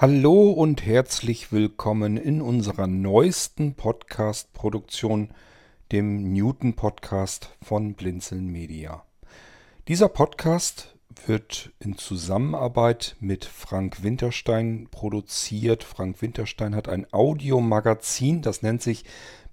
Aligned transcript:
Hallo 0.00 0.52
und 0.52 0.86
herzlich 0.86 1.50
willkommen 1.50 2.18
in 2.18 2.40
unserer 2.40 2.86
neuesten 2.86 3.74
Podcast-Produktion, 3.74 5.30
dem 5.90 6.32
Newton-Podcast 6.32 7.50
von 7.60 7.94
Blinzeln 7.94 8.46
Media. 8.46 9.02
Dieser 9.88 10.08
Podcast 10.08 10.94
wird 11.26 11.72
in 11.80 11.98
Zusammenarbeit 11.98 13.16
mit 13.18 13.44
Frank 13.44 14.04
Winterstein 14.04 14.86
produziert. 14.92 15.82
Frank 15.82 16.22
Winterstein 16.22 16.76
hat 16.76 16.88
ein 16.88 17.12
Audiomagazin, 17.12 18.40
das 18.40 18.62
nennt 18.62 18.82
sich 18.82 19.04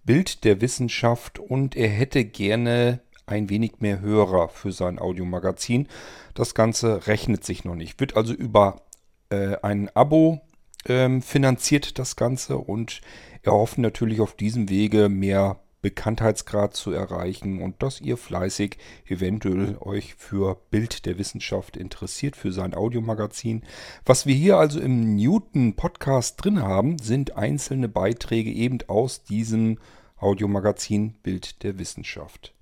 Bild 0.04 0.44
der 0.44 0.62
Wissenschaft 0.62 1.40
und 1.40 1.76
er 1.76 1.90
hätte 1.90 2.24
gerne 2.24 3.00
ein 3.26 3.50
wenig 3.50 3.80
mehr 3.80 4.00
Hörer 4.00 4.50
für 4.50 4.72
sein 4.72 5.00
Audiomagazin. 5.00 5.88
Das 6.36 6.54
Ganze 6.54 7.08
rechnet 7.08 7.44
sich 7.44 7.66
noch 7.66 7.74
nicht. 7.74 8.00
Wird 8.00 8.16
also 8.16 8.32
über 8.32 8.84
äh, 9.30 9.58
ein 9.62 9.90
Abo 9.96 10.42
ähm, 10.88 11.22
finanziert 11.22 12.00
das 12.00 12.16
Ganze 12.16 12.58
und 12.58 13.02
erhoffen 13.44 13.82
natürlich 13.82 14.22
auf 14.22 14.36
diesem 14.36 14.70
Wege 14.70 15.10
mehr 15.10 15.60
Bekanntheitsgrad 15.86 16.76
zu 16.76 16.92
erreichen 16.92 17.62
und 17.62 17.84
dass 17.84 18.02
ihr 18.02 18.18
fleißig 18.18 18.80
eventuell 19.06 19.78
euch 19.80 20.16
für 20.16 20.60
Bild 20.72 21.06
der 21.06 21.20
Wissenschaft 21.20 21.78
interessiert, 21.78 22.36
für 22.36 22.52
sein 22.52 22.74
Audiomagazin. 22.74 23.62
Was 24.04 24.26
wir 24.26 24.34
hier 24.34 24.58
also 24.58 24.80
im 24.80 25.16
Newton 25.16 25.76
Podcast 25.76 26.44
drin 26.44 26.64
haben, 26.64 26.98
sind 26.98 27.38
einzelne 27.38 27.88
Beiträge 27.88 28.50
eben 28.52 28.80
aus 28.88 29.26
diesem 29.26 29.78
Audiomagazin 30.18 31.14
Bild 31.22 31.62
der 31.62 31.78
Wissenschaft. 31.78 32.55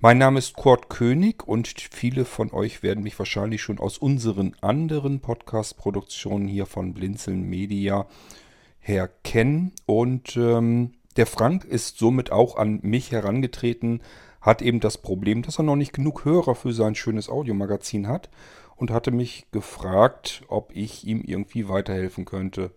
Mein 0.00 0.18
Name 0.18 0.38
ist 0.38 0.54
Kurt 0.54 0.88
König 0.88 1.46
und 1.46 1.68
viele 1.68 2.24
von 2.24 2.52
euch 2.52 2.82
werden 2.82 3.04
mich 3.04 3.18
wahrscheinlich 3.18 3.62
schon 3.62 3.78
aus 3.78 3.98
unseren 3.98 4.54
anderen 4.60 5.20
Podcast-Produktionen 5.20 6.48
hier 6.48 6.66
von 6.66 6.94
Blinzeln 6.94 7.42
Media 7.42 8.06
her 8.78 9.10
kennen. 9.24 9.72
Und 9.86 10.36
ähm, 10.36 10.92
der 11.16 11.26
Frank 11.26 11.64
ist 11.64 11.98
somit 11.98 12.32
auch 12.32 12.56
an 12.56 12.80
mich 12.82 13.12
herangetreten, 13.12 14.00
hat 14.40 14.62
eben 14.62 14.80
das 14.80 14.98
Problem, 14.98 15.42
dass 15.42 15.58
er 15.58 15.64
noch 15.64 15.76
nicht 15.76 15.92
genug 15.92 16.24
Hörer 16.24 16.54
für 16.54 16.72
sein 16.72 16.94
schönes 16.94 17.28
Audiomagazin 17.28 18.08
hat 18.08 18.30
und 18.76 18.90
hatte 18.90 19.10
mich 19.10 19.46
gefragt, 19.52 20.42
ob 20.48 20.74
ich 20.74 21.06
ihm 21.06 21.20
irgendwie 21.20 21.68
weiterhelfen 21.68 22.24
könnte. 22.24 22.70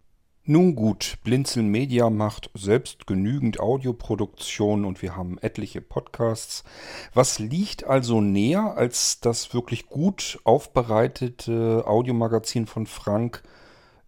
Nun 0.45 0.75
gut, 0.75 1.19
Blinzeln 1.23 1.69
Media 1.69 2.09
macht 2.09 2.49
selbst 2.53 3.08
genügend 3.08 3.61
Audioproduktion 3.61 4.83
und 4.83 5.02
wir 5.02 5.16
haben 5.16 5.38
etliche 5.38 5.80
Podcasts. 5.80 6.66
Was 7.13 7.39
liegt 7.39 7.85
also 7.85 8.19
näher, 8.19 8.75
als 8.75 9.22
das 9.22 9.53
wirklich 9.53 9.88
gut 9.88 10.41
aufbereitete 10.44 11.85
Audiomagazin 11.88 12.67
von 12.67 12.88
Frank 12.88 13.41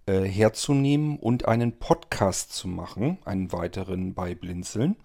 äh, 0.07 0.23
herzunehmen 0.23 1.19
und 1.19 1.47
einen 1.47 1.79
Podcast 1.79 2.51
zu 2.51 2.67
machen, 2.67 3.17
einen 3.23 3.53
weiteren 3.53 4.13
bei 4.13 4.35
Blinzeln? 4.35 4.97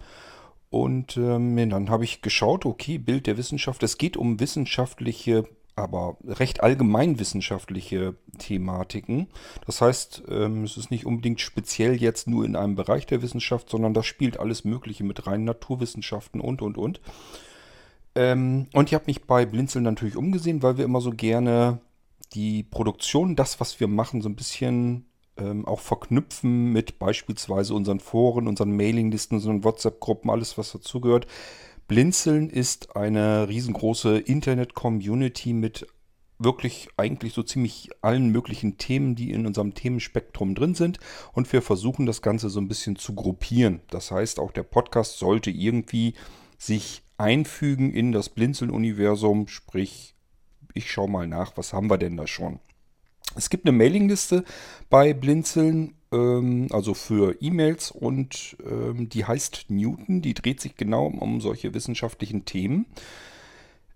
Und 0.69 1.15
ähm, 1.15 1.69
dann 1.69 1.89
habe 1.89 2.03
ich 2.03 2.21
geschaut, 2.21 2.65
okay, 2.65 2.97
Bild 2.97 3.25
der 3.25 3.37
Wissenschaft, 3.37 3.83
es 3.83 3.97
geht 3.97 4.17
um 4.17 4.41
wissenschaftliche 4.41 5.47
aber 5.75 6.17
recht 6.25 6.61
allgemeinwissenschaftliche 6.63 8.15
Thematiken. 8.37 9.27
Das 9.65 9.81
heißt, 9.81 10.23
ähm, 10.29 10.63
es 10.63 10.77
ist 10.77 10.91
nicht 10.91 11.05
unbedingt 11.05 11.41
speziell 11.41 11.95
jetzt 11.95 12.27
nur 12.27 12.45
in 12.45 12.55
einem 12.55 12.75
Bereich 12.75 13.05
der 13.05 13.21
Wissenschaft, 13.21 13.69
sondern 13.69 13.93
das 13.93 14.05
spielt 14.05 14.39
alles 14.39 14.63
Mögliche 14.65 15.03
mit 15.03 15.27
rein, 15.27 15.43
Naturwissenschaften 15.43 16.41
und, 16.41 16.61
und, 16.61 16.77
und. 16.77 17.01
Ähm, 18.15 18.67
und 18.73 18.89
ich 18.89 18.93
habe 18.93 19.05
mich 19.07 19.23
bei 19.23 19.45
Blinzeln 19.45 19.83
natürlich 19.83 20.17
umgesehen, 20.17 20.61
weil 20.63 20.77
wir 20.77 20.85
immer 20.85 21.01
so 21.01 21.11
gerne 21.11 21.79
die 22.33 22.63
Produktion, 22.63 23.35
das, 23.35 23.59
was 23.59 23.79
wir 23.79 23.87
machen, 23.87 24.21
so 24.21 24.29
ein 24.29 24.35
bisschen 24.35 25.05
ähm, 25.37 25.65
auch 25.65 25.79
verknüpfen 25.79 26.71
mit 26.71 26.99
beispielsweise 26.99 27.73
unseren 27.73 27.99
Foren, 27.99 28.47
unseren 28.47 28.75
Mailinglisten, 28.75 29.37
unseren 29.37 29.63
WhatsApp-Gruppen, 29.63 30.29
alles, 30.29 30.57
was 30.57 30.71
dazugehört. 30.71 31.27
Blinzeln 31.91 32.49
ist 32.49 32.95
eine 32.95 33.49
riesengroße 33.49 34.17
Internet-Community 34.17 35.51
mit 35.51 35.85
wirklich 36.39 36.87
eigentlich 36.95 37.33
so 37.33 37.43
ziemlich 37.43 37.89
allen 38.01 38.29
möglichen 38.29 38.77
Themen, 38.77 39.15
die 39.15 39.31
in 39.31 39.45
unserem 39.45 39.73
Themenspektrum 39.73 40.55
drin 40.55 40.73
sind. 40.73 40.99
Und 41.33 41.51
wir 41.51 41.61
versuchen 41.61 42.05
das 42.05 42.21
Ganze 42.21 42.49
so 42.49 42.61
ein 42.61 42.69
bisschen 42.69 42.95
zu 42.95 43.13
gruppieren. 43.13 43.81
Das 43.89 44.09
heißt, 44.09 44.39
auch 44.39 44.53
der 44.53 44.63
Podcast 44.63 45.19
sollte 45.19 45.51
irgendwie 45.51 46.13
sich 46.57 47.03
einfügen 47.17 47.91
in 47.91 48.13
das 48.13 48.29
Blinzeln-Universum. 48.29 49.49
Sprich, 49.49 50.15
ich 50.73 50.89
schaue 50.89 51.09
mal 51.09 51.27
nach, 51.27 51.57
was 51.57 51.73
haben 51.73 51.89
wir 51.89 51.97
denn 51.97 52.15
da 52.15 52.25
schon. 52.25 52.61
Es 53.35 53.49
gibt 53.49 53.65
eine 53.65 53.77
Mailingliste 53.77 54.45
bei 54.89 55.13
Blinzeln 55.13 55.95
ähm, 56.11 56.67
also 56.71 56.93
für 56.93 57.41
E-Mails 57.41 57.91
und 57.91 58.57
ähm, 58.65 59.09
die 59.09 59.25
heißt 59.25 59.65
Newton. 59.69 60.21
Die 60.21 60.33
dreht 60.33 60.61
sich 60.61 60.75
genau 60.75 61.07
um 61.07 61.41
solche 61.41 61.73
wissenschaftlichen 61.73 62.45
Themen. 62.45 62.85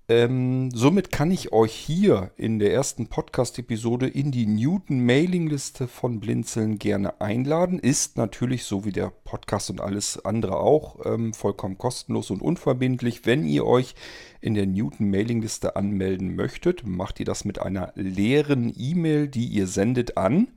Ähm, 0.07 0.69
somit 0.71 1.11
kann 1.11 1.31
ich 1.31 1.51
euch 1.51 1.73
hier 1.73 2.29
in 2.37 2.59
der 2.59 2.71
ersten 2.71 3.07
Podcast-Episode 3.07 4.07
in 4.07 4.29
die 4.29 4.45
Newton-Mailingliste 4.45 5.87
von 5.87 6.19
Blinzeln 6.19 6.77
gerne 6.77 7.19
einladen. 7.21 7.79
Ist 7.79 8.15
natürlich, 8.15 8.65
so 8.65 8.85
wie 8.85 8.91
der 8.91 9.11
Podcast 9.23 9.71
und 9.71 9.81
alles 9.81 10.23
andere 10.23 10.59
auch, 10.59 11.03
ähm, 11.07 11.33
vollkommen 11.33 11.79
kostenlos 11.79 12.29
und 12.29 12.43
unverbindlich. 12.43 13.25
Wenn 13.25 13.47
ihr 13.47 13.65
euch 13.65 13.95
in 14.41 14.53
der 14.53 14.67
Newton-Mailingliste 14.67 15.75
anmelden 15.75 16.35
möchtet, 16.35 16.85
macht 16.85 17.19
ihr 17.19 17.25
das 17.25 17.43
mit 17.43 17.59
einer 17.59 17.91
leeren 17.95 18.71
E-Mail, 18.77 19.27
die 19.27 19.47
ihr 19.47 19.65
sendet 19.65 20.17
an 20.17 20.49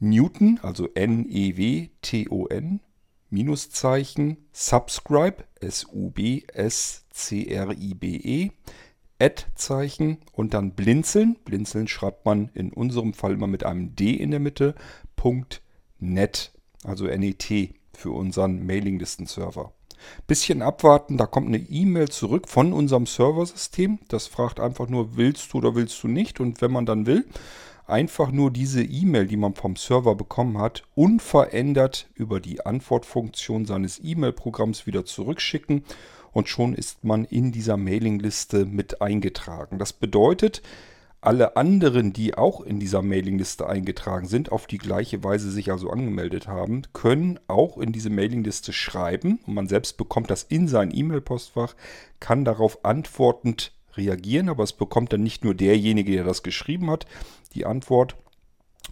Newton, 0.00 0.60
also 0.62 0.88
N-E-W-T-O-N, 0.94 2.80
Minuszeichen, 3.30 4.48
subscribe, 4.52 5.44
S-U-B-S-C-R-I-B-E, 5.60 6.42
Ad-Zeichen 9.20 10.18
und 10.32 10.54
dann 10.54 10.72
blinzeln. 10.72 11.36
Blinzeln 11.44 11.88
schreibt 11.88 12.24
man 12.24 12.50
in 12.54 12.72
unserem 12.72 13.12
Fall 13.14 13.32
immer 13.32 13.48
mit 13.48 13.64
einem 13.64 13.96
D 13.96 14.14
in 14.14 14.30
der 14.30 14.40
Mitte, 14.40 14.74
Punkt 15.16 15.62
.net, 15.98 16.52
also 16.84 17.06
N-E-T 17.06 17.74
für 17.92 18.12
unseren 18.12 18.64
Mailinglisten-Server. 18.64 19.72
Bisschen 20.28 20.62
abwarten, 20.62 21.16
da 21.16 21.26
kommt 21.26 21.48
eine 21.48 21.58
E-Mail 21.58 22.08
zurück 22.08 22.48
von 22.48 22.72
unserem 22.72 23.06
Serversystem. 23.06 23.98
Das 24.06 24.28
fragt 24.28 24.60
einfach 24.60 24.88
nur, 24.88 25.16
willst 25.16 25.52
du 25.52 25.58
oder 25.58 25.74
willst 25.74 26.00
du 26.04 26.08
nicht? 26.08 26.38
Und 26.38 26.60
wenn 26.60 26.70
man 26.70 26.86
dann 26.86 27.06
will, 27.06 27.26
einfach 27.88 28.30
nur 28.30 28.50
diese 28.50 28.82
E-Mail, 28.82 29.26
die 29.26 29.36
man 29.36 29.54
vom 29.54 29.76
Server 29.76 30.14
bekommen 30.14 30.58
hat, 30.58 30.82
unverändert 30.94 32.08
über 32.14 32.40
die 32.40 32.64
Antwortfunktion 32.64 33.66
seines 33.66 34.00
E-Mail-Programms 34.02 34.86
wieder 34.86 35.04
zurückschicken 35.04 35.84
und 36.32 36.48
schon 36.48 36.74
ist 36.74 37.04
man 37.04 37.24
in 37.24 37.52
dieser 37.52 37.76
Mailingliste 37.76 38.64
mit 38.64 39.00
eingetragen. 39.00 39.78
Das 39.78 39.92
bedeutet, 39.92 40.62
alle 41.20 41.56
anderen, 41.56 42.12
die 42.12 42.38
auch 42.38 42.60
in 42.60 42.78
dieser 42.78 43.02
Mailingliste 43.02 43.66
eingetragen 43.66 44.28
sind, 44.28 44.52
auf 44.52 44.68
die 44.68 44.78
gleiche 44.78 45.24
Weise 45.24 45.50
sich 45.50 45.72
also 45.72 45.90
angemeldet 45.90 46.46
haben, 46.46 46.82
können 46.92 47.40
auch 47.48 47.78
in 47.78 47.90
diese 47.90 48.08
Mailingliste 48.08 48.72
schreiben 48.72 49.40
und 49.46 49.54
man 49.54 49.66
selbst 49.66 49.96
bekommt 49.96 50.30
das 50.30 50.44
in 50.44 50.68
sein 50.68 50.94
E-Mail-Postfach, 50.94 51.74
kann 52.20 52.44
darauf 52.44 52.84
antwortend 52.84 53.72
reagieren, 53.98 54.48
aber 54.48 54.64
es 54.64 54.72
bekommt 54.72 55.12
dann 55.12 55.22
nicht 55.22 55.44
nur 55.44 55.54
derjenige, 55.54 56.12
der 56.12 56.24
das 56.24 56.42
geschrieben 56.42 56.90
hat, 56.90 57.06
die 57.54 57.66
Antwort, 57.66 58.16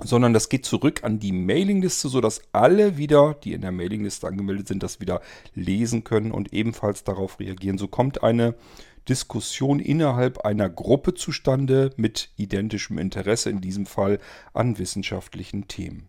sondern 0.02 0.34
das 0.34 0.48
geht 0.48 0.66
zurück 0.66 1.04
an 1.04 1.18
die 1.18 1.32
Mailingliste, 1.32 2.08
sodass 2.08 2.42
alle 2.52 2.98
wieder, 2.98 3.34
die 3.42 3.54
in 3.54 3.62
der 3.62 3.72
Mailingliste 3.72 4.26
angemeldet 4.26 4.68
sind, 4.68 4.82
das 4.82 5.00
wieder 5.00 5.22
lesen 5.54 6.04
können 6.04 6.32
und 6.32 6.52
ebenfalls 6.52 7.04
darauf 7.04 7.40
reagieren. 7.40 7.78
So 7.78 7.88
kommt 7.88 8.22
eine 8.22 8.54
Diskussion 9.08 9.80
innerhalb 9.80 10.38
einer 10.40 10.68
Gruppe 10.68 11.14
zustande 11.14 11.90
mit 11.96 12.30
identischem 12.36 12.98
Interesse, 12.98 13.50
in 13.50 13.60
diesem 13.60 13.86
Fall 13.86 14.18
an 14.52 14.78
wissenschaftlichen 14.78 15.68
Themen. 15.68 16.08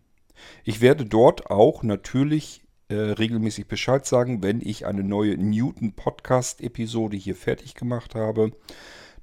Ich 0.64 0.80
werde 0.80 1.04
dort 1.04 1.50
auch 1.50 1.82
natürlich 1.82 2.62
äh, 2.88 2.94
regelmäßig 2.94 3.66
Bescheid 3.66 4.06
sagen, 4.06 4.42
wenn 4.42 4.60
ich 4.60 4.86
eine 4.86 5.02
neue 5.02 5.36
Newton 5.36 5.92
Podcast 5.92 6.60
Episode 6.60 7.16
hier 7.16 7.36
fertig 7.36 7.74
gemacht 7.74 8.14
habe. 8.14 8.52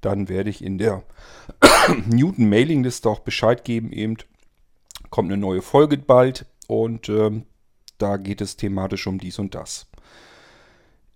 Dann 0.02 0.30
werde 0.30 0.52
ich 0.52 0.64
in 0.64 0.78
der 0.78 1.04
Newton 2.06 2.48
Mailing 2.48 2.84
Liste 2.84 3.10
auch 3.10 3.20
Bescheid 3.20 3.64
geben, 3.64 3.92
eben 3.92 4.18
kommt 5.10 5.32
eine 5.32 5.42
neue 5.42 5.62
Folge 5.62 5.98
bald 5.98 6.46
und 6.68 7.10
ähm, 7.10 7.46
da 7.98 8.18
geht 8.18 8.42
es 8.42 8.58
thematisch 8.58 9.08
um 9.08 9.18
dies 9.18 9.40
und 9.40 9.56
das. 9.56 9.88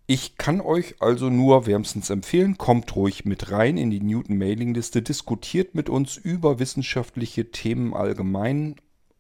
Ich 0.07 0.37
kann 0.37 0.59
euch 0.59 0.95
also 1.01 1.29
nur 1.29 1.67
wärmstens 1.67 2.09
empfehlen, 2.09 2.57
kommt 2.57 2.95
ruhig 2.95 3.25
mit 3.25 3.51
rein 3.51 3.77
in 3.77 3.91
die 3.91 4.01
Newton 4.01 4.39
Mailing 4.39 4.73
Liste, 4.73 5.03
diskutiert 5.03 5.75
mit 5.75 5.87
uns 5.87 6.17
über 6.17 6.57
wissenschaftliche 6.57 7.51
Themen 7.51 7.93
allgemein 7.93 8.77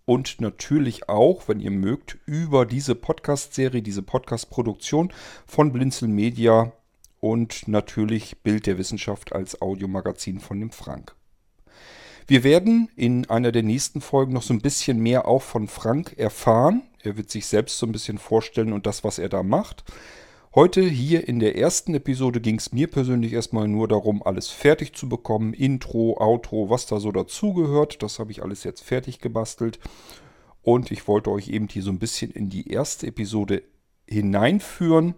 und 0.09 0.41
natürlich 0.41 1.07
auch, 1.07 1.47
wenn 1.47 1.59
ihr 1.59 1.69
mögt, 1.69 2.17
über 2.25 2.65
diese 2.65 2.95
Podcast-Serie, 2.95 3.83
diese 3.83 4.01
Podcast-Produktion 4.01 5.13
von 5.45 5.71
Blinzel 5.71 6.07
Media 6.07 6.71
und 7.19 7.67
natürlich 7.67 8.41
Bild 8.41 8.65
der 8.65 8.79
Wissenschaft 8.79 9.33
als 9.33 9.61
Audiomagazin 9.61 10.39
von 10.39 10.59
dem 10.59 10.71
Frank. 10.71 11.13
Wir 12.25 12.43
werden 12.43 12.89
in 12.95 13.29
einer 13.29 13.51
der 13.51 13.61
nächsten 13.61 14.01
Folgen 14.01 14.33
noch 14.33 14.41
so 14.41 14.51
ein 14.51 14.61
bisschen 14.61 14.97
mehr 14.97 15.27
auch 15.27 15.43
von 15.43 15.67
Frank 15.67 16.17
erfahren. 16.17 16.81
Er 17.03 17.15
wird 17.15 17.29
sich 17.29 17.45
selbst 17.45 17.77
so 17.77 17.85
ein 17.85 17.91
bisschen 17.91 18.17
vorstellen 18.17 18.73
und 18.73 18.87
das, 18.87 19.03
was 19.03 19.19
er 19.19 19.29
da 19.29 19.43
macht. 19.43 19.83
Heute 20.55 20.81
hier 20.81 21.27
in 21.27 21.37
der 21.37 21.59
ersten 21.59 21.93
Episode 21.93 22.41
ging 22.41 22.57
es 22.57 22.71
mir 22.71 22.89
persönlich 22.89 23.33
erstmal 23.33 23.67
nur 23.67 23.87
darum, 23.87 24.23
alles 24.23 24.49
fertig 24.49 24.95
zu 24.95 25.07
bekommen. 25.07 25.53
Intro, 25.53 26.17
Outro, 26.19 26.71
was 26.71 26.87
da 26.87 26.99
so 26.99 27.11
dazugehört. 27.11 28.01
Das 28.01 28.17
habe 28.17 28.31
ich 28.31 28.41
alles 28.41 28.63
jetzt 28.63 28.81
fertig 28.81 29.19
gebastelt. 29.19 29.79
Und 30.63 30.89
ich 30.89 31.07
wollte 31.07 31.29
euch 31.29 31.49
eben 31.49 31.67
hier 31.67 31.83
so 31.83 31.91
ein 31.91 31.99
bisschen 31.99 32.31
in 32.31 32.49
die 32.49 32.67
erste 32.67 33.05
Episode 33.05 33.61
hineinführen. 34.07 35.13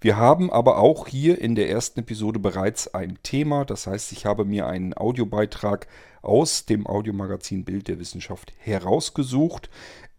Wir 0.00 0.16
haben 0.16 0.52
aber 0.52 0.78
auch 0.78 1.08
hier 1.08 1.40
in 1.40 1.56
der 1.56 1.68
ersten 1.68 1.98
Episode 1.98 2.38
bereits 2.38 2.94
ein 2.94 3.18
Thema. 3.24 3.64
Das 3.64 3.88
heißt, 3.88 4.12
ich 4.12 4.24
habe 4.24 4.44
mir 4.44 4.68
einen 4.68 4.96
Audiobeitrag 4.96 5.88
aus 6.22 6.64
dem 6.64 6.86
Audiomagazin 6.86 7.64
Bild 7.64 7.88
der 7.88 7.98
Wissenschaft 7.98 8.52
herausgesucht. 8.58 9.68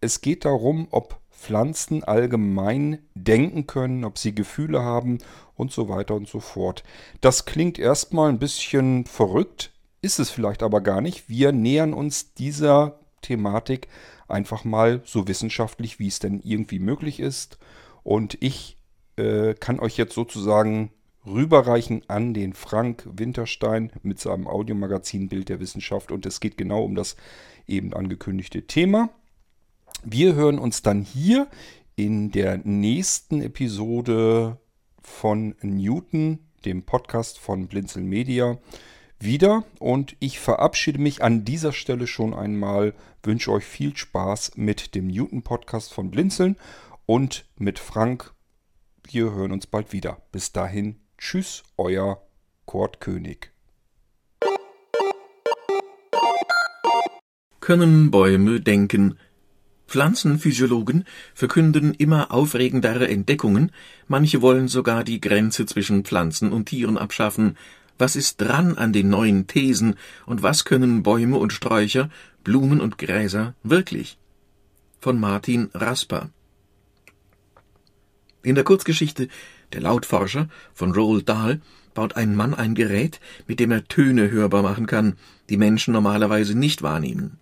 Es 0.02 0.20
geht 0.20 0.44
darum, 0.44 0.88
ob 0.90 1.21
Pflanzen 1.42 2.04
allgemein 2.04 2.98
denken 3.14 3.66
können, 3.66 4.04
ob 4.04 4.16
sie 4.16 4.32
Gefühle 4.32 4.82
haben 4.82 5.18
und 5.56 5.72
so 5.72 5.88
weiter 5.88 6.14
und 6.14 6.28
so 6.28 6.38
fort. 6.38 6.84
Das 7.20 7.44
klingt 7.44 7.80
erstmal 7.80 8.28
ein 8.28 8.38
bisschen 8.38 9.06
verrückt, 9.06 9.72
ist 10.02 10.20
es 10.20 10.30
vielleicht 10.30 10.62
aber 10.62 10.80
gar 10.80 11.00
nicht. 11.00 11.28
Wir 11.28 11.50
nähern 11.50 11.94
uns 11.94 12.34
dieser 12.34 13.00
Thematik 13.22 13.88
einfach 14.28 14.64
mal 14.64 15.02
so 15.04 15.26
wissenschaftlich, 15.26 15.98
wie 15.98 16.06
es 16.06 16.20
denn 16.20 16.40
irgendwie 16.44 16.78
möglich 16.78 17.18
ist. 17.18 17.58
Und 18.04 18.38
ich 18.40 18.76
äh, 19.16 19.54
kann 19.54 19.80
euch 19.80 19.96
jetzt 19.96 20.14
sozusagen 20.14 20.92
rüberreichen 21.26 22.02
an 22.08 22.34
den 22.34 22.52
Frank 22.52 23.08
Winterstein 23.12 23.90
mit 24.02 24.20
seinem 24.20 24.46
Audiomagazin 24.46 25.28
Bild 25.28 25.48
der 25.48 25.58
Wissenschaft. 25.58 26.12
Und 26.12 26.24
es 26.24 26.38
geht 26.38 26.56
genau 26.56 26.84
um 26.84 26.94
das 26.94 27.16
eben 27.66 27.92
angekündigte 27.94 28.66
Thema. 28.66 29.10
Wir 30.04 30.34
hören 30.34 30.58
uns 30.58 30.82
dann 30.82 31.02
hier 31.02 31.48
in 31.96 32.30
der 32.30 32.58
nächsten 32.58 33.40
Episode 33.40 34.58
von 35.00 35.54
Newton, 35.62 36.38
dem 36.64 36.84
Podcast 36.84 37.38
von 37.38 37.68
Blinzeln 37.68 38.06
Media, 38.06 38.58
wieder. 39.20 39.64
Und 39.78 40.16
ich 40.20 40.38
verabschiede 40.38 40.98
mich 40.98 41.22
an 41.22 41.44
dieser 41.44 41.72
Stelle 41.72 42.06
schon 42.06 42.34
einmal, 42.34 42.94
wünsche 43.22 43.52
euch 43.52 43.64
viel 43.64 43.96
Spaß 43.96 44.52
mit 44.56 44.94
dem 44.94 45.06
Newton-Podcast 45.06 45.92
von 45.92 46.10
Blinzeln 46.10 46.56
und 47.06 47.44
mit 47.56 47.78
Frank. 47.78 48.34
Wir 49.04 49.32
hören 49.32 49.52
uns 49.52 49.66
bald 49.66 49.92
wieder. 49.92 50.22
Bis 50.32 50.52
dahin, 50.52 51.00
tschüss, 51.18 51.62
euer 51.76 52.22
Kurt 52.66 53.00
König. 53.00 53.52
Können 57.60 58.10
Bäume 58.10 58.60
denken? 58.60 59.18
Pflanzenphysiologen 59.92 61.04
verkünden 61.34 61.92
immer 61.92 62.32
aufregendere 62.32 63.08
Entdeckungen, 63.08 63.72
manche 64.08 64.40
wollen 64.40 64.66
sogar 64.66 65.04
die 65.04 65.20
Grenze 65.20 65.66
zwischen 65.66 66.02
Pflanzen 66.02 66.50
und 66.50 66.70
Tieren 66.70 66.96
abschaffen. 66.96 67.58
Was 67.98 68.16
ist 68.16 68.40
dran 68.40 68.78
an 68.78 68.94
den 68.94 69.10
neuen 69.10 69.46
Thesen 69.48 69.96
und 70.24 70.42
was 70.42 70.64
können 70.64 71.02
Bäume 71.02 71.36
und 71.36 71.52
Sträucher, 71.52 72.08
Blumen 72.42 72.80
und 72.80 72.96
Gräser 72.96 73.54
wirklich? 73.62 74.16
Von 74.98 75.20
Martin 75.20 75.68
Rasper 75.74 76.30
In 78.42 78.54
der 78.54 78.64
Kurzgeschichte 78.64 79.28
Der 79.74 79.82
Lautforscher 79.82 80.48
von 80.72 80.94
Roald 80.94 81.28
Dahl 81.28 81.60
baut 81.92 82.16
ein 82.16 82.34
Mann 82.34 82.54
ein 82.54 82.74
Gerät, 82.74 83.20
mit 83.46 83.60
dem 83.60 83.70
er 83.70 83.84
Töne 83.84 84.30
hörbar 84.30 84.62
machen 84.62 84.86
kann, 84.86 85.18
die 85.50 85.58
Menschen 85.58 85.92
normalerweise 85.92 86.56
nicht 86.56 86.80
wahrnehmen. 86.80 87.41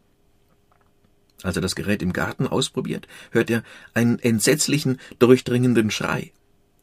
Als 1.43 1.57
er 1.57 1.63
das 1.63 1.75
Gerät 1.75 2.03
im 2.03 2.13
Garten 2.13 2.47
ausprobiert, 2.47 3.09
hört 3.31 3.51
er 3.51 3.63
einen 3.95 4.19
entsetzlichen, 4.19 4.99
durchdringenden 5.19 5.91
Schrei. 5.91 6.33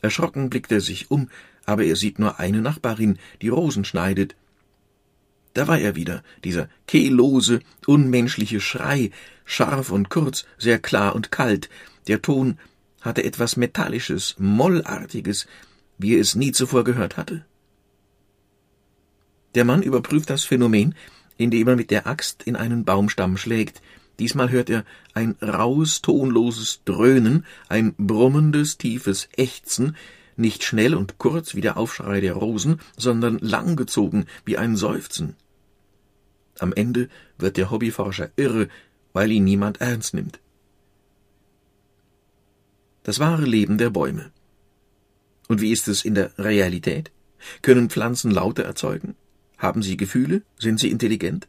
Erschrocken 0.02 0.50
blickt 0.50 0.72
er 0.72 0.82
sich 0.82 1.12
um, 1.12 1.30
aber 1.66 1.84
er 1.84 1.96
sieht 1.96 2.20
nur 2.20 2.40
eine 2.40 2.62
Nachbarin, 2.62 3.20
die 3.42 3.50
Rosen 3.50 3.86
schneidet. 3.86 4.36
Da 5.54 5.68
war 5.68 5.80
er 5.80 5.96
wieder, 5.96 6.24
dieser 6.44 6.70
kehlose, 6.86 7.62
unmenschliche 7.86 8.62
Schrei, 8.62 9.12
scharf 9.44 9.92
und 9.92 10.10
kurz, 10.10 10.46
sehr 10.58 10.80
klar 10.80 11.16
und 11.16 11.32
kalt. 11.32 11.70
Der 12.08 12.22
Ton 12.22 12.60
hatte 13.02 13.24
etwas 13.24 13.58
Metallisches, 13.58 14.36
Mollartiges, 14.38 15.48
wie 15.98 16.16
er 16.16 16.22
es 16.22 16.36
nie 16.36 16.52
zuvor 16.52 16.84
gehört 16.84 17.18
hatte. 17.18 17.46
Der 19.56 19.66
Mann 19.66 19.82
überprüft 19.82 20.30
das 20.30 20.44
Phänomen, 20.44 20.94
indem 21.38 21.68
er 21.68 21.76
mit 21.76 21.90
der 21.90 22.06
Axt 22.06 22.44
in 22.44 22.56
einen 22.56 22.86
Baumstamm 22.86 23.38
schlägt. 23.38 23.82
Diesmal 24.20 24.50
hört 24.50 24.70
er 24.70 24.84
ein 25.14 25.36
raues, 25.42 26.02
tonloses 26.02 26.82
Dröhnen, 26.86 27.46
ein 27.70 27.94
brummendes, 27.98 28.78
tiefes 28.78 29.30
Ächzen, 29.38 29.96
nicht 30.36 30.64
schnell 30.64 30.96
und 30.96 31.18
kurz 31.18 31.56
wie 31.56 31.62
der 31.62 31.78
Aufschrei 31.78 32.22
der 32.22 32.34
Rosen, 32.34 32.80
sondern 32.96 33.40
langgezogen 33.40 34.26
wie 34.46 34.58
ein 34.58 34.76
Seufzen. 34.76 35.36
Am 36.60 36.74
Ende 36.74 37.10
wird 37.38 37.58
der 37.58 37.70
Hobbyforscher 37.70 38.32
irre, 38.36 38.68
weil 39.14 39.32
ihn 39.32 39.44
niemand 39.44 39.82
ernst 39.82 40.14
nimmt. 40.14 40.40
Das 43.04 43.20
wahre 43.20 43.46
Leben 43.46 43.78
der 43.78 43.90
Bäume. 43.90 44.32
Und 45.48 45.62
wie 45.62 45.72
ist 45.72 45.88
es 45.88 46.04
in 46.04 46.14
der 46.14 46.38
Realität? 46.38 47.12
Können 47.62 47.90
Pflanzen 47.90 48.32
Laute 48.32 48.64
erzeugen? 48.64 49.16
Haben 49.58 49.82
sie 49.82 49.98
Gefühle? 49.98 50.42
Sind 50.60 50.80
sie 50.80 50.92
intelligent? 50.92 51.48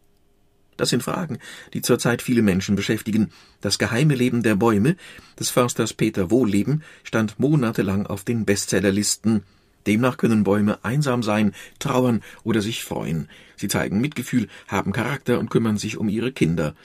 Das 0.79 0.91
sind 0.91 1.03
Fragen, 1.03 1.39
die 1.75 1.83
zurzeit 1.83 2.23
viele 2.23 2.41
Menschen 2.41 2.77
beschäftigen. 2.77 3.31
Das 3.61 3.79
geheime 3.79 4.15
Leben 4.15 4.43
der 4.43 4.55
Bäume 4.55 4.97
des 5.39 5.51
Försters 5.51 5.93
Peter 5.93 6.31
Wohlleben 6.31 6.83
stand 7.03 7.39
monatelang 7.39 8.07
auf 8.07 8.25
den 8.25 8.47
Bestsellerlisten. 8.47 9.43
Demnach 9.89 10.17
können 10.17 10.45
Bäume 10.45 10.79
einsam 10.85 11.23
sein, 11.25 11.53
trauern 11.81 12.23
oder 12.45 12.63
sich 12.63 12.85
freuen. 12.85 13.29
Sie 13.57 13.67
zeigen 13.67 14.01
Mitgefühl, 14.01 14.49
haben 14.69 14.93
Charakter 14.93 15.41
und 15.41 15.51
kümmern 15.51 15.79
sich 15.79 15.99
um 15.99 16.09
ihre 16.09 16.31
Kinder. 16.31 16.77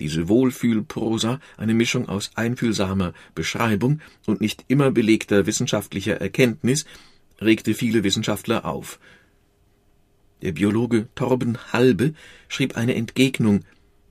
Diese 0.00 0.28
Wohlfühlprosa, 0.28 1.38
eine 1.58 1.74
Mischung 1.74 2.08
aus 2.08 2.30
einfühlsamer 2.34 3.12
Beschreibung 3.34 4.00
und 4.24 4.40
nicht 4.40 4.64
immer 4.68 4.90
belegter 4.90 5.44
wissenschaftlicher 5.44 6.20
Erkenntnis, 6.22 6.86
regte 7.40 7.74
viele 7.74 8.02
Wissenschaftler 8.02 8.64
auf. 8.64 8.98
Der 10.42 10.52
Biologe 10.52 11.08
Torben 11.14 11.56
Halbe 11.72 12.14
schrieb 12.48 12.76
eine 12.76 12.94
Entgegnung. 12.94 13.60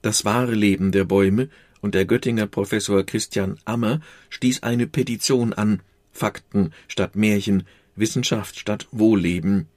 Das 0.02 0.26
wahre 0.26 0.56
Leben 0.56 0.92
der 0.92 1.04
Bäume 1.04 1.50
und 1.82 1.94
der 1.94 2.06
Göttinger 2.06 2.48
Professor 2.48 3.06
Christian 3.06 3.60
Ammer 3.66 4.00
stieß 4.30 4.64
eine 4.64 4.88
Petition 4.88 5.54
an. 5.54 5.82
Fakten 6.12 6.74
statt 6.88 7.16
Märchen, 7.16 7.64
Wissenschaft 7.96 8.58
statt 8.58 8.88
Wohlleben, 8.92 9.68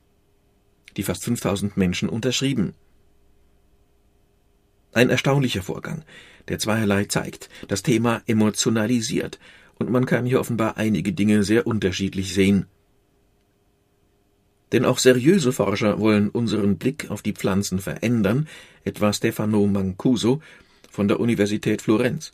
die 0.97 1.03
fast 1.03 1.25
5000 1.25 1.77
Menschen 1.77 2.09
unterschrieben. 2.09 2.75
Ein 4.93 5.11
erstaunlicher 5.11 5.63
Vorgang, 5.63 6.05
der 6.49 6.59
zweierlei 6.59 7.05
zeigt, 7.07 7.49
das 7.67 7.83
Thema 7.83 8.23
emotionalisiert, 8.27 9.39
und 9.77 9.91
man 9.91 10.07
kann 10.07 10.25
hier 10.25 10.39
offenbar 10.39 10.77
einige 10.77 11.13
Dinge 11.13 11.43
sehr 11.43 11.67
unterschiedlich 11.67 12.33
sehen. 12.33 12.67
Denn 14.75 14.85
auch 14.85 14.99
seriöse 14.99 15.53
Forscher 15.53 16.01
wollen 16.01 16.31
unseren 16.31 16.79
Blick 16.79 17.09
auf 17.09 17.23
die 17.23 17.33
Pflanzen 17.33 17.79
verändern, 17.79 18.49
etwa 18.83 19.13
Stefano 19.13 19.69
Mancuso 19.69 20.43
von 20.91 21.07
der 21.07 21.21
Universität 21.21 21.81
Florenz. 21.81 22.33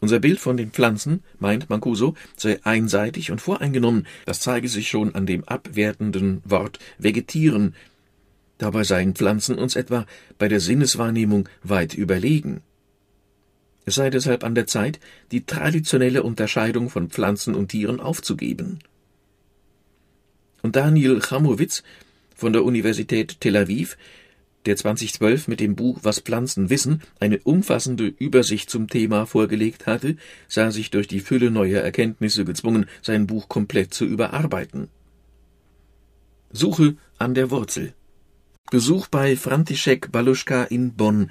Unser 0.00 0.18
Bild 0.18 0.40
von 0.40 0.56
den 0.56 0.72
Pflanzen, 0.72 1.22
meint 1.38 1.70
Mancuso, 1.70 2.16
sei 2.36 2.58
einseitig 2.64 3.30
und 3.30 3.40
voreingenommen, 3.40 4.08
das 4.26 4.40
zeige 4.40 4.66
sich 4.66 4.88
schon 4.88 5.14
an 5.14 5.24
dem 5.24 5.44
abwertenden 5.44 6.42
Wort 6.44 6.80
vegetieren. 6.98 7.76
Dabei 8.58 8.82
seien 8.82 9.14
Pflanzen 9.14 9.58
uns 9.58 9.76
etwa 9.76 10.06
bei 10.38 10.48
der 10.48 10.58
Sinneswahrnehmung 10.58 11.48
weit 11.62 11.94
überlegen. 11.94 12.62
Es 13.84 13.94
sei 13.94 14.10
deshalb 14.10 14.42
an 14.42 14.56
der 14.56 14.66
Zeit, 14.66 14.98
die 15.30 15.46
traditionelle 15.46 16.24
Unterscheidung 16.24 16.90
von 16.90 17.10
Pflanzen 17.10 17.54
und 17.54 17.68
Tieren 17.68 18.00
aufzugeben. 18.00 18.80
Und 20.62 20.76
Daniel 20.76 21.20
Chamowitz 21.20 21.82
von 22.34 22.52
der 22.52 22.64
Universität 22.64 23.40
Tel 23.40 23.56
Aviv, 23.56 23.96
der 24.64 24.76
2012 24.76 25.48
mit 25.48 25.58
dem 25.58 25.74
Buch 25.74 25.98
Was 26.02 26.20
Pflanzen 26.20 26.70
wissen 26.70 27.02
eine 27.18 27.38
umfassende 27.38 28.06
Übersicht 28.06 28.70
zum 28.70 28.88
Thema 28.88 29.26
vorgelegt 29.26 29.86
hatte, 29.86 30.16
sah 30.48 30.70
sich 30.70 30.90
durch 30.90 31.08
die 31.08 31.20
Fülle 31.20 31.50
neuer 31.50 31.82
Erkenntnisse 31.82 32.44
gezwungen, 32.44 32.86
sein 33.02 33.26
Buch 33.26 33.48
komplett 33.48 33.92
zu 33.92 34.04
überarbeiten. 34.04 34.88
Suche 36.52 36.96
an 37.18 37.34
der 37.34 37.50
Wurzel. 37.50 37.92
Besuch 38.70 39.08
bei 39.08 39.36
František 39.36 40.12
Baluschka 40.12 40.64
in 40.64 40.94
Bonn, 40.94 41.30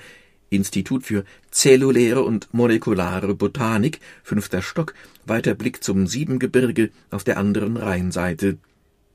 Institut 0.50 1.04
für 1.04 1.24
zelluläre 1.50 2.24
und 2.24 2.54
molekulare 2.54 3.34
Botanik, 3.36 4.02
fünfter 4.24 4.62
Stock, 4.62 4.94
weiter 5.26 5.56
Blick 5.56 5.84
zum 5.84 6.08
Siebengebirge 6.08 6.90
auf 7.10 7.24
der 7.24 7.38
anderen 7.38 7.78
Rheinseite. 7.78 8.58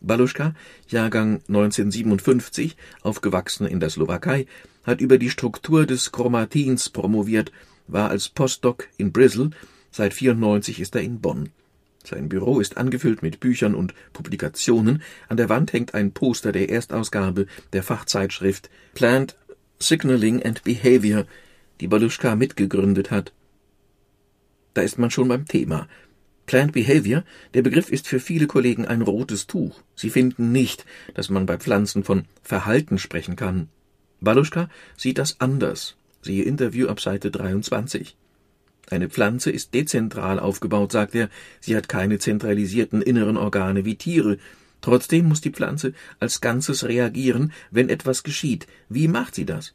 Baluschka, 0.01 0.55
Jahrgang 0.89 1.41
1957, 1.49 2.77
aufgewachsen 3.03 3.67
in 3.67 3.81
der 3.81 3.91
Slowakei, 3.91 4.47
hat 4.85 5.01
über 5.01 5.19
die 5.19 5.31
Struktur 5.31 5.87
des 5.87 6.13
Chromatins 6.13 6.91
promoviert, 6.91 7.53
war 7.89 8.11
als 8.11 8.29
Postdoc 8.29 8.89
in 8.97 9.13
Bristol, 9.13 9.51
seit 9.91 10.15
94 10.15 10.81
ist 10.81 10.95
er 10.95 11.03
in 11.03 11.21
Bonn. 11.21 11.51
Sein 12.05 12.29
Büro 12.29 12.61
ist 12.61 12.77
angefüllt 12.77 13.23
mit 13.23 13.41
Büchern 13.41 13.75
und 13.75 13.93
Publikationen, 14.13 15.03
an 15.29 15.37
der 15.37 15.49
Wand 15.49 15.73
hängt 15.73 15.95
ein 15.95 16.13
Poster 16.13 16.53
der 16.53 16.69
Erstausgabe 16.71 17.47
der 17.73 17.83
Fachzeitschrift 17.83 18.71
Plant 18.95 19.37
Signaling 19.79 20.43
and 20.43 20.63
Behavior, 20.63 21.25
die 21.81 21.89
Baluschka 21.89 22.37
mitgegründet 22.37 23.11
hat. 23.11 23.33
Da 24.75 24.83
ist 24.83 24.99
man 24.99 25.11
schon 25.11 25.29
beim 25.29 25.47
Thema. 25.47 25.89
Plant 26.47 26.73
Behavior, 26.73 27.25
der 27.55 27.63
Begriff 27.63 27.91
ist 27.91 28.07
für 28.07 28.21
viele 28.21 28.47
Kollegen 28.47 28.87
ein 28.87 29.03
rotes 29.03 29.49
Tuch. 29.49 29.83
Sie 29.97 30.11
finden 30.11 30.53
nicht, 30.53 30.87
dass 31.15 31.29
man 31.29 31.45
bei 31.45 31.59
Pflanzen 31.59 32.05
von 32.05 32.25
Verhalten 32.43 32.99
sprechen 32.99 33.35
kann. 33.35 33.69
Baluschka 34.21 34.69
sieht 34.97 35.19
das 35.19 35.41
anders. 35.41 35.97
Siehe 36.23 36.45
Interview 36.45 36.89
ab 36.89 37.01
Seite 37.01 37.31
23. 37.31 38.17
Eine 38.89 39.09
Pflanze 39.09 39.51
ist 39.51 39.75
dezentral 39.75 40.39
aufgebaut, 40.39 40.93
sagt 40.93 41.17
er. 41.17 41.29
Sie 41.61 41.77
hat 41.77 41.89
keine 41.89 42.21
zentralisierten 42.21 43.03
inneren 43.03 43.37
Organe 43.37 43.85
wie 43.85 43.97
Tiere. 43.97 44.39
Trotzdem 44.81 45.27
muss 45.27 45.41
die 45.41 45.51
Pflanze 45.51 45.93
als 46.21 46.41
Ganzes 46.41 46.85
reagieren, 46.85 47.53
wenn 47.73 47.89
etwas 47.89 48.23
geschieht. 48.23 48.69
Wie 48.89 49.09
macht 49.09 49.35
sie 49.35 49.45
das? 49.45 49.75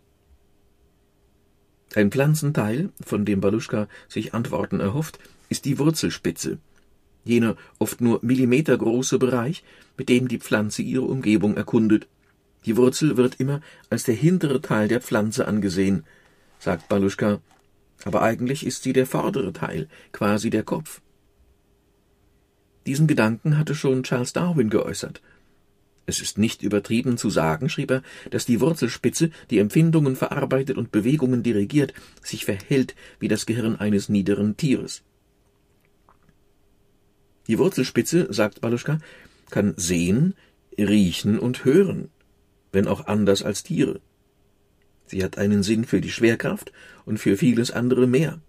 Ein 1.94 2.12
Pflanzenteil, 2.12 2.90
von 3.06 3.26
dem 3.26 3.42
Baluschka 3.42 3.90
sich 4.08 4.34
Antworten 4.34 4.80
erhofft, 4.80 5.20
ist 5.52 5.66
die 5.66 5.78
Wurzelspitze, 5.78 6.60
jener 7.26 7.58
oft 7.78 8.00
nur 8.00 8.20
millimetergroße 8.24 9.20
Bereich, 9.20 9.64
mit 9.98 10.08
dem 10.08 10.30
die 10.30 10.40
Pflanze 10.40 10.82
ihre 10.82 11.04
Umgebung 11.04 11.58
erkundet. 11.58 12.08
Die 12.66 12.78
Wurzel 12.78 13.18
wird 13.18 13.40
immer 13.42 13.60
als 13.90 14.04
der 14.04 14.16
hintere 14.16 14.62
Teil 14.62 14.88
der 14.88 15.02
Pflanze 15.02 15.48
angesehen, 15.48 16.06
sagt 16.58 16.88
Baluschka, 16.88 17.42
aber 18.06 18.22
eigentlich 18.22 18.66
ist 18.66 18.84
sie 18.84 18.94
der 18.94 19.06
vordere 19.06 19.52
Teil, 19.52 19.90
quasi 20.14 20.50
der 20.50 20.64
Kopf. 20.64 21.02
Diesen 22.86 23.08
Gedanken 23.08 23.58
hatte 23.58 23.76
schon 23.76 24.04
Charles 24.04 24.32
Darwin 24.32 24.70
geäußert. 24.70 25.22
Es 26.06 26.22
ist 26.22 26.38
nicht 26.38 26.64
übertrieben 26.64 27.18
zu 27.18 27.30
sagen, 27.30 27.68
schrieb 27.68 27.92
er, 27.92 28.04
dass 28.32 28.46
die 28.46 28.62
Wurzelspitze, 28.62 29.32
die 29.50 29.60
Empfindungen 29.60 30.16
verarbeitet 30.16 30.78
und 30.78 30.94
Bewegungen 30.94 31.44
dirigiert, 31.44 31.94
sich 32.24 32.46
verhält 32.46 32.96
wie 33.20 33.28
das 33.28 33.46
Gehirn 33.46 33.76
eines 33.76 34.08
niederen 34.08 34.56
Tieres. 34.56 35.04
Die 37.48 37.58
Wurzelspitze, 37.58 38.32
sagt 38.32 38.62
Baluschka, 38.62 39.00
kann 39.50 39.74
sehen, 39.78 40.36
riechen 40.78 41.40
und 41.40 41.66
hören, 41.66 42.10
wenn 42.72 42.88
auch 42.88 43.08
anders 43.08 43.44
als 43.44 43.64
Tiere. 43.64 44.00
Sie 45.08 45.24
hat 45.24 45.38
einen 45.38 45.64
Sinn 45.64 45.84
für 45.84 46.00
die 46.00 46.12
Schwerkraft 46.12 46.72
und 47.06 47.18
für 47.18 47.36
vieles 47.36 47.72
andere 47.72 48.08
mehr. 48.08 48.40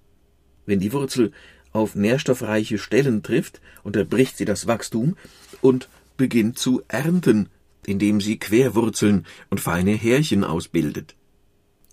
Wenn 0.65 0.79
die 0.79 0.93
Wurzel 0.93 1.33
auf 1.73 1.95
nährstoffreiche 1.95 2.79
Stellen 2.79 3.23
trifft, 3.23 3.61
unterbricht 3.83 4.37
sie 4.37 4.45
das 4.45 4.67
Wachstum 4.67 5.17
und 5.61 5.89
beginnt 6.17 6.59
zu 6.59 6.83
ernten, 6.87 7.49
indem 7.85 8.21
sie 8.21 8.39
Querwurzeln 8.39 9.27
und 9.51 9.61
feine 9.61 9.93
Härchen 9.93 10.45
ausbildet. 10.45 11.17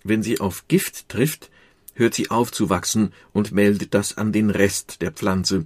Wenn 0.03 0.21
sie 0.21 0.39
auf 0.39 0.67
Gift 0.67 1.09
trifft, 1.09 1.49
hört 1.95 2.13
sie 2.13 2.29
auf 2.29 2.51
zu 2.51 2.69
wachsen 2.69 3.11
und 3.33 3.51
meldet 3.51 3.93
das 3.93 4.17
an 4.17 4.31
den 4.31 4.49
Rest 4.49 5.01
der 5.01 5.11
Pflanze. 5.11 5.65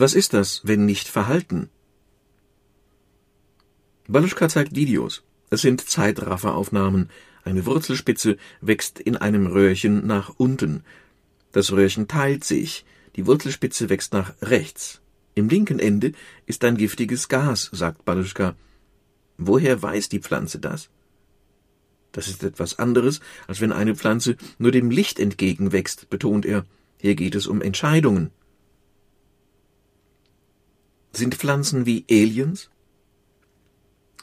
Was 0.00 0.14
ist 0.14 0.32
das, 0.32 0.60
wenn 0.62 0.86
nicht 0.86 1.08
Verhalten? 1.08 1.70
Baluschka 4.06 4.48
zeigt 4.48 4.76
Videos. 4.76 5.24
Es 5.50 5.62
sind 5.62 5.80
Zeitrafferaufnahmen. 5.80 7.10
Eine 7.42 7.66
Wurzelspitze 7.66 8.36
wächst 8.60 9.00
in 9.00 9.16
einem 9.16 9.48
Röhrchen 9.48 10.06
nach 10.06 10.32
unten. 10.36 10.84
Das 11.50 11.72
Röhrchen 11.72 12.06
teilt 12.06 12.44
sich. 12.44 12.84
Die 13.16 13.26
Wurzelspitze 13.26 13.88
wächst 13.88 14.12
nach 14.12 14.34
rechts. 14.40 15.00
Im 15.34 15.48
linken 15.48 15.80
Ende 15.80 16.12
ist 16.46 16.62
ein 16.62 16.76
giftiges 16.76 17.28
Gas, 17.28 17.68
sagt 17.72 18.04
Baluschka. 18.04 18.54
Woher 19.36 19.82
weiß 19.82 20.08
die 20.10 20.20
Pflanze 20.20 20.60
das? 20.60 20.90
Das 22.12 22.28
ist 22.28 22.44
etwas 22.44 22.78
anderes, 22.78 23.18
als 23.48 23.60
wenn 23.60 23.72
eine 23.72 23.96
Pflanze 23.96 24.36
nur 24.58 24.70
dem 24.70 24.92
Licht 24.92 25.18
entgegenwächst, 25.18 26.08
betont 26.08 26.46
er. 26.46 26.64
Hier 26.98 27.16
geht 27.16 27.34
es 27.34 27.48
um 27.48 27.60
Entscheidungen. 27.62 28.30
Sind 31.12 31.34
Pflanzen 31.34 31.86
wie 31.86 32.04
Aliens? 32.10 32.70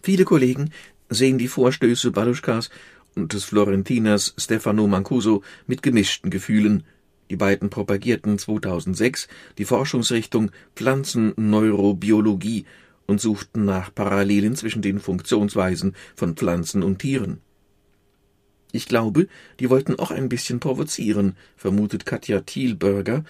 Viele 0.03 0.23
Kollegen 0.23 0.71
sehen 1.09 1.37
die 1.37 1.47
Vorstöße 1.47 2.11
Baluschkas 2.11 2.69
und 3.15 3.33
des 3.33 3.43
Florentiners 3.43 4.35
Stefano 4.37 4.87
Mancuso 4.87 5.43
mit 5.67 5.81
gemischten 5.81 6.29
Gefühlen. 6.29 6.83
Die 7.29 7.37
beiden 7.37 7.69
propagierten 7.69 8.37
2006 8.37 9.27
die 9.57 9.65
Forschungsrichtung 9.65 10.51
Pflanzenneurobiologie 10.75 12.65
und 13.07 13.19
suchten 13.19 13.65
nach 13.65 13.93
Parallelen 13.93 14.55
zwischen 14.55 14.81
den 14.81 14.99
Funktionsweisen 14.99 15.95
von 16.15 16.35
Pflanzen 16.35 16.83
und 16.83 16.99
Tieren. 16.99 17.41
Ich 18.71 18.87
glaube, 18.87 19.27
die 19.59 19.69
wollten 19.69 19.97
auch 19.97 20.11
ein 20.11 20.29
bisschen 20.29 20.59
provozieren, 20.59 21.35
vermutet 21.55 22.05
Katja 22.05 22.41
Thielberger 22.41 23.23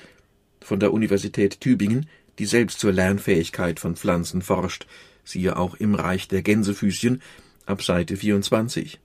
von 0.60 0.80
der 0.80 0.92
Universität 0.92 1.62
Tübingen, 1.62 2.08
die 2.40 2.46
selbst 2.46 2.80
zur 2.80 2.92
Lernfähigkeit 2.92 3.80
von 3.80 3.96
Pflanzen 3.96 4.42
forscht, 4.42 4.88
siehe 5.24 5.58
auch 5.58 5.76
im 5.76 5.96
Reich 5.96 6.28
der 6.28 6.42
Gänsefüßchen 6.42 7.22
ab 7.66 7.82
Seite 7.82 8.18
24. 8.18 9.00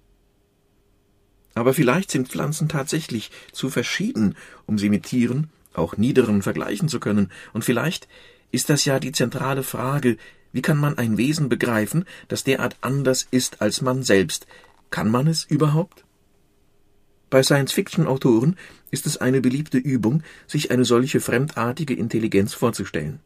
Aber 1.55 1.75
vielleicht 1.75 2.11
sind 2.11 2.29
Pflanzen 2.29 2.69
tatsächlich 2.69 3.31
zu 3.53 3.71
verschieden, 3.71 4.37
um 4.67 4.79
sie 4.79 4.89
mit 4.89 5.05
Tieren, 5.05 5.51
auch 5.75 5.97
niederen, 5.97 6.43
vergleichen 6.43 6.89
zu 6.89 7.01
können, 7.01 7.31
und 7.53 7.65
vielleicht 7.65 8.09
ist 8.53 8.71
das 8.71 8.85
ja 8.85 8.99
die 8.99 9.13
zentrale 9.13 9.63
Frage, 9.63 10.17
wie 10.53 10.63
kann 10.63 10.79
man 10.79 10.99
ein 10.99 11.17
Wesen 11.17 11.49
begreifen, 11.49 12.05
das 12.29 12.45
derart 12.45 12.77
anders 12.81 13.27
ist 13.31 13.63
als 13.63 13.83
man 13.83 14.03
selbst? 14.03 14.47
Kann 14.91 15.11
man 15.11 15.29
es 15.29 15.45
überhaupt? 15.45 16.05
Bei 17.31 17.45
Science-Fiction-Autoren 17.45 18.57
ist 18.91 19.07
es 19.07 19.17
eine 19.17 19.41
beliebte 19.41 19.79
Übung, 19.79 20.25
sich 20.49 20.73
eine 20.73 20.85
solche 20.85 21.21
fremdartige 21.21 21.95
Intelligenz 21.95 22.55
vorzustellen. 22.55 23.21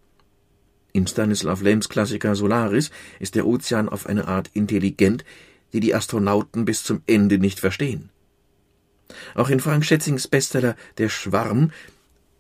In 0.93 1.07
Stanislav 1.07 1.63
Lems 1.63 1.89
Klassiker 1.89 2.37
Solaris 2.37 2.91
ist 3.19 3.35
der 3.35 3.47
Ozean 3.47 3.89
auf 3.89 4.07
eine 4.07 4.29
Art 4.29 4.51
intelligent, 4.53 5.25
die 5.73 5.81
die 5.81 5.95
Astronauten 5.95 6.67
bis 6.67 6.85
zum 6.85 7.03
Ende 7.07 7.39
nicht 7.39 7.59
verstehen. 7.59 8.11
Auch 9.35 9.49
in 9.49 9.59
Frank 9.59 9.85
Schätzings 9.85 10.29
Bestseller 10.29 10.77
Der 10.99 11.09
Schwarm 11.09 11.73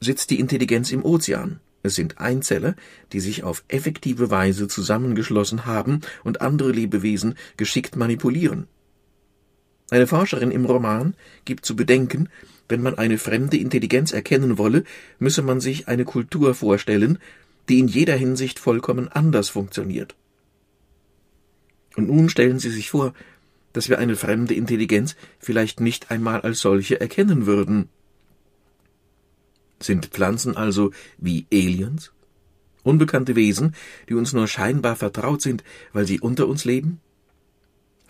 sitzt 0.00 0.30
die 0.30 0.40
Intelligenz 0.40 0.92
im 0.92 1.04
Ozean. 1.04 1.61
Es 1.83 1.94
sind 1.94 2.18
Einzeller, 2.18 2.76
die 3.12 3.21
sich 3.21 3.42
auf 3.42 3.64
effektive 3.68 4.30
Weise 4.30 4.68
zusammengeschlossen 4.68 5.66
haben 5.66 6.02
und 6.23 6.40
andere 6.40 6.73
Lebewesen 6.73 7.35
geschickt 7.56 7.97
manipulieren. 7.97 8.68
Eine 9.91 10.07
Forscherin 10.07 10.50
im 10.50 10.64
Roman 10.64 11.14
gibt 11.45 11.67
zu 11.67 11.76
bedenken, 11.76 12.29
wenn 12.69 12.83
man 12.83 12.97
eine 12.97 13.19
fremde 13.19 13.59
Intelligenz 13.59 14.12
erkennen 14.12 14.57
wolle, 14.57 14.85
müsse 15.19 15.43
man 15.43 15.61
sich 15.61 15.88
eine 15.88 16.05
Kultur 16.05 16.55
vorstellen, 16.55 17.19
die 17.69 17.79
in 17.79 17.88
jeder 17.88 18.17
Hinsicht 18.17 18.59
vollkommen 18.59 19.09
anders 19.09 19.50
funktioniert. 19.50 20.14
Und 21.97 22.09
nun 22.09 22.29
stellen 22.29 22.59
Sie 22.59 22.71
sich 22.71 22.91
vor, 22.91 23.14
dass 23.73 23.88
wir 23.88 23.99
eine 23.99 24.17
fremde 24.17 24.55
Intelligenz 24.55 25.17
vielleicht 25.38 25.81
nicht 25.81 26.11
einmal 26.11 26.41
als 26.41 26.61
solche 26.61 27.00
erkennen 27.00 27.47
würden. 27.47 27.88
Sind 29.81 30.07
Pflanzen 30.07 30.57
also 30.57 30.93
wie 31.19 31.47
Aliens? 31.53 32.12
Unbekannte 32.83 33.35
Wesen, 33.37 33.75
die 34.09 34.14
uns 34.14 34.33
nur 34.33 34.47
scheinbar 34.47 34.97
vertraut 34.97 35.43
sind, 35.43 35.64
weil 35.93 36.07
sie 36.07 36.21
unter 36.21 36.47
uns 36.49 36.64
leben? 36.64 37.00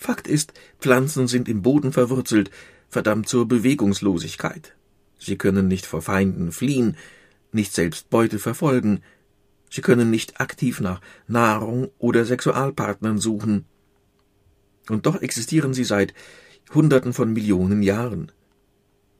Fakt 0.04 0.28
ist, 0.28 0.52
Pflanzen 0.80 1.28
sind 1.28 1.48
im 1.48 1.62
Boden 1.62 1.90
verwurzelt, 1.90 2.50
verdammt 2.90 3.26
zur 3.26 3.48
Bewegungslosigkeit. 3.48 4.74
Sie 5.18 5.38
können 5.38 5.66
nicht 5.66 5.86
vor 5.86 6.02
Feinden 6.02 6.52
fliehen, 6.52 6.98
nicht 7.52 7.72
selbst 7.72 8.10
Beute 8.10 8.38
verfolgen, 8.38 9.00
sie 9.70 9.80
können 9.80 10.10
nicht 10.10 10.42
aktiv 10.42 10.80
nach 10.80 11.00
Nahrung 11.26 11.90
oder 11.98 12.26
Sexualpartnern 12.26 13.16
suchen. 13.16 13.64
Und 14.90 15.06
doch 15.06 15.22
existieren 15.22 15.72
sie 15.72 15.84
seit 15.84 16.12
Hunderten 16.74 17.14
von 17.14 17.32
Millionen 17.32 17.82
Jahren. 17.82 18.30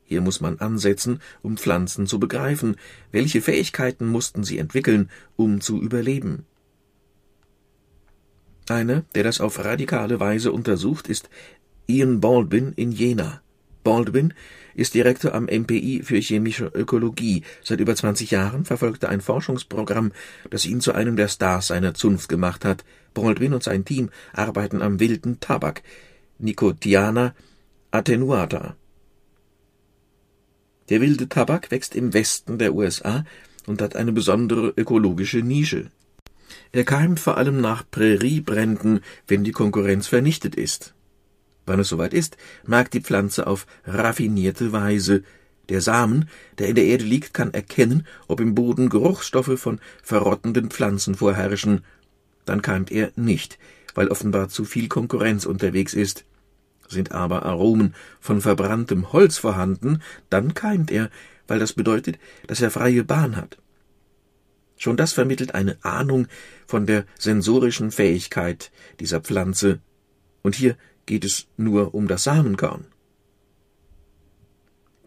Hier 0.03 0.21
muss 0.21 0.39
man 0.39 0.59
ansetzen, 0.59 1.19
um 1.41 1.57
Pflanzen 1.57 2.05
zu 2.05 2.19
begreifen, 2.19 2.75
welche 3.11 3.41
Fähigkeiten 3.41 4.05
mussten 4.05 4.43
sie 4.43 4.59
entwickeln, 4.59 5.09
um 5.35 5.61
zu 5.61 5.81
überleben. 5.81 6.45
Einer, 8.67 9.03
der 9.13 9.23
das 9.23 9.41
auf 9.41 9.63
radikale 9.63 10.19
Weise 10.19 10.51
untersucht, 10.51 11.07
ist 11.07 11.29
Ian 11.87 12.19
Baldwin 12.19 12.73
in 12.75 12.91
Jena. 12.91 13.41
Baldwin 13.83 14.33
ist 14.73 14.95
Direktor 14.95 15.33
am 15.33 15.45
MPI 15.45 16.01
für 16.03 16.17
chemische 16.17 16.65
Ökologie. 16.65 17.43
Seit 17.63 17.79
über 17.79 17.95
20 17.95 18.31
Jahren 18.31 18.65
verfolgt 18.65 19.03
er 19.03 19.09
ein 19.09 19.21
Forschungsprogramm, 19.21 20.11
das 20.49 20.65
ihn 20.65 20.81
zu 20.81 20.93
einem 20.93 21.15
der 21.15 21.27
Stars 21.27 21.67
seiner 21.67 21.93
Zunft 21.93 22.27
gemacht 22.27 22.65
hat. 22.65 22.83
Baldwin 23.13 23.53
und 23.53 23.63
sein 23.63 23.85
Team 23.85 24.09
arbeiten 24.33 24.81
am 24.81 24.99
wilden 24.99 25.39
Tabak, 25.39 25.83
Nicotiana 26.39 27.35
attenuata. 27.91 28.75
Der 30.89 31.01
wilde 31.01 31.29
Tabak 31.29 31.71
wächst 31.71 31.95
im 31.95 32.13
Westen 32.13 32.57
der 32.57 32.73
USA 32.73 33.25
und 33.67 33.81
hat 33.81 33.95
eine 33.95 34.11
besondere 34.11 34.73
ökologische 34.75 35.39
Nische. 35.39 35.91
Er 36.71 36.83
keimt 36.83 37.19
vor 37.19 37.37
allem 37.37 37.61
nach 37.61 37.83
Präriebränden, 37.89 39.01
wenn 39.27 39.43
die 39.43 39.51
Konkurrenz 39.51 40.07
vernichtet 40.07 40.55
ist. 40.55 40.93
Wann 41.65 41.79
es 41.79 41.89
soweit 41.89 42.13
ist, 42.13 42.37
mag 42.65 42.91
die 42.91 43.01
Pflanze 43.01 43.47
auf 43.47 43.65
raffinierte 43.85 44.71
Weise. 44.71 45.23
Der 45.69 45.81
Samen, 45.81 46.29
der 46.59 46.67
in 46.67 46.75
der 46.75 46.85
Erde 46.85 47.05
liegt, 47.05 47.33
kann 47.33 47.53
erkennen, 47.53 48.05
ob 48.27 48.39
im 48.39 48.53
Boden 48.53 48.89
Geruchsstoffe 48.89 49.59
von 49.59 49.79
verrottenden 50.03 50.69
Pflanzen 50.69 51.15
vorherrschen. 51.15 51.83
Dann 52.45 52.61
keimt 52.61 52.91
er 52.91 53.11
nicht, 53.15 53.57
weil 53.95 54.09
offenbar 54.09 54.49
zu 54.49 54.63
viel 54.63 54.87
Konkurrenz 54.87 55.45
unterwegs 55.45 55.95
ist. 55.95 56.25
Sind 56.87 57.11
aber 57.13 57.45
Aromen 57.45 57.95
von 58.19 58.41
verbranntem 58.41 59.11
Holz 59.11 59.39
vorhanden, 59.39 60.03
dann 60.29 60.53
keimt 60.53 60.91
er, 60.91 61.09
weil 61.47 61.57
das 61.57 61.73
bedeutet, 61.73 62.19
dass 62.45 62.61
er 62.61 62.69
freie 62.69 63.03
Bahn 63.03 63.35
hat. 63.35 63.57
Schon 64.77 64.97
das 64.97 65.13
vermittelt 65.13 65.55
eine 65.55 65.77
Ahnung 65.83 66.27
von 66.67 66.85
der 66.85 67.05
sensorischen 67.17 67.91
Fähigkeit 67.91 68.71
dieser 68.99 69.21
Pflanze. 69.21 69.79
Und 70.41 70.55
hier 70.55 70.75
geht 71.05 71.23
es 71.23 71.47
nur 71.57 71.95
um 71.95 72.07
das 72.07 72.23
Samenkorn. 72.23 72.87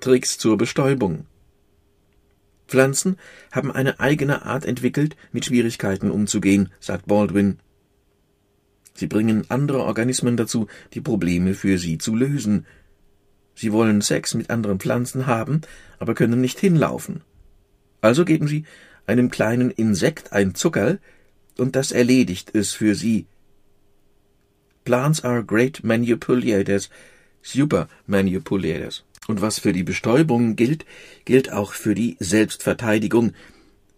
Tricks 0.01 0.39
zur 0.39 0.57
Bestäubung. 0.57 1.27
Pflanzen 2.69 3.17
haben 3.51 3.73
eine 3.73 3.99
eigene 3.99 4.45
Art 4.45 4.65
entwickelt, 4.65 5.17
mit 5.33 5.47
Schwierigkeiten 5.47 6.11
umzugehen, 6.11 6.71
sagt 6.81 7.07
Baldwin. 7.07 7.59
Sie 8.95 9.07
bringen 9.07 9.47
andere 9.49 9.85
Organismen 9.85 10.37
dazu, 10.37 10.67
die 10.93 11.01
Probleme 11.01 11.55
für 11.55 11.79
sie 11.79 11.99
zu 11.99 12.15
lösen. 12.15 12.67
Sie 13.55 13.73
wollen 13.73 14.03
Sex 14.03 14.35
mit 14.35 14.51
anderen 14.51 14.79
Pflanzen 14.81 15.27
haben, 15.27 15.63
aber 15.99 16.15
können 16.15 16.41
nicht 16.41 16.59
hinlaufen. 16.61 17.23
Also 18.01 18.25
geben 18.25 18.47
sie 18.47 18.65
einem 19.09 19.31
kleinen 19.31 19.71
Insekt 19.71 20.33
ein 20.33 20.55
Zuckerl, 20.55 21.01
und 21.57 21.75
das 21.75 21.91
erledigt 21.91 22.55
es 22.55 22.75
für 22.75 22.95
sie. 22.95 23.27
Plants 24.85 25.25
are 25.25 25.45
great 25.45 25.83
manipulators, 25.83 26.89
super 27.43 27.89
manipulators. 28.07 29.05
Und 29.27 29.43
was 29.43 29.59
für 29.59 29.73
die 29.73 29.83
Bestäubung 29.83 30.57
gilt, 30.57 30.87
gilt 31.25 31.53
auch 31.53 31.73
für 31.73 31.95
die 31.95 32.17
Selbstverteidigung. 32.21 33.33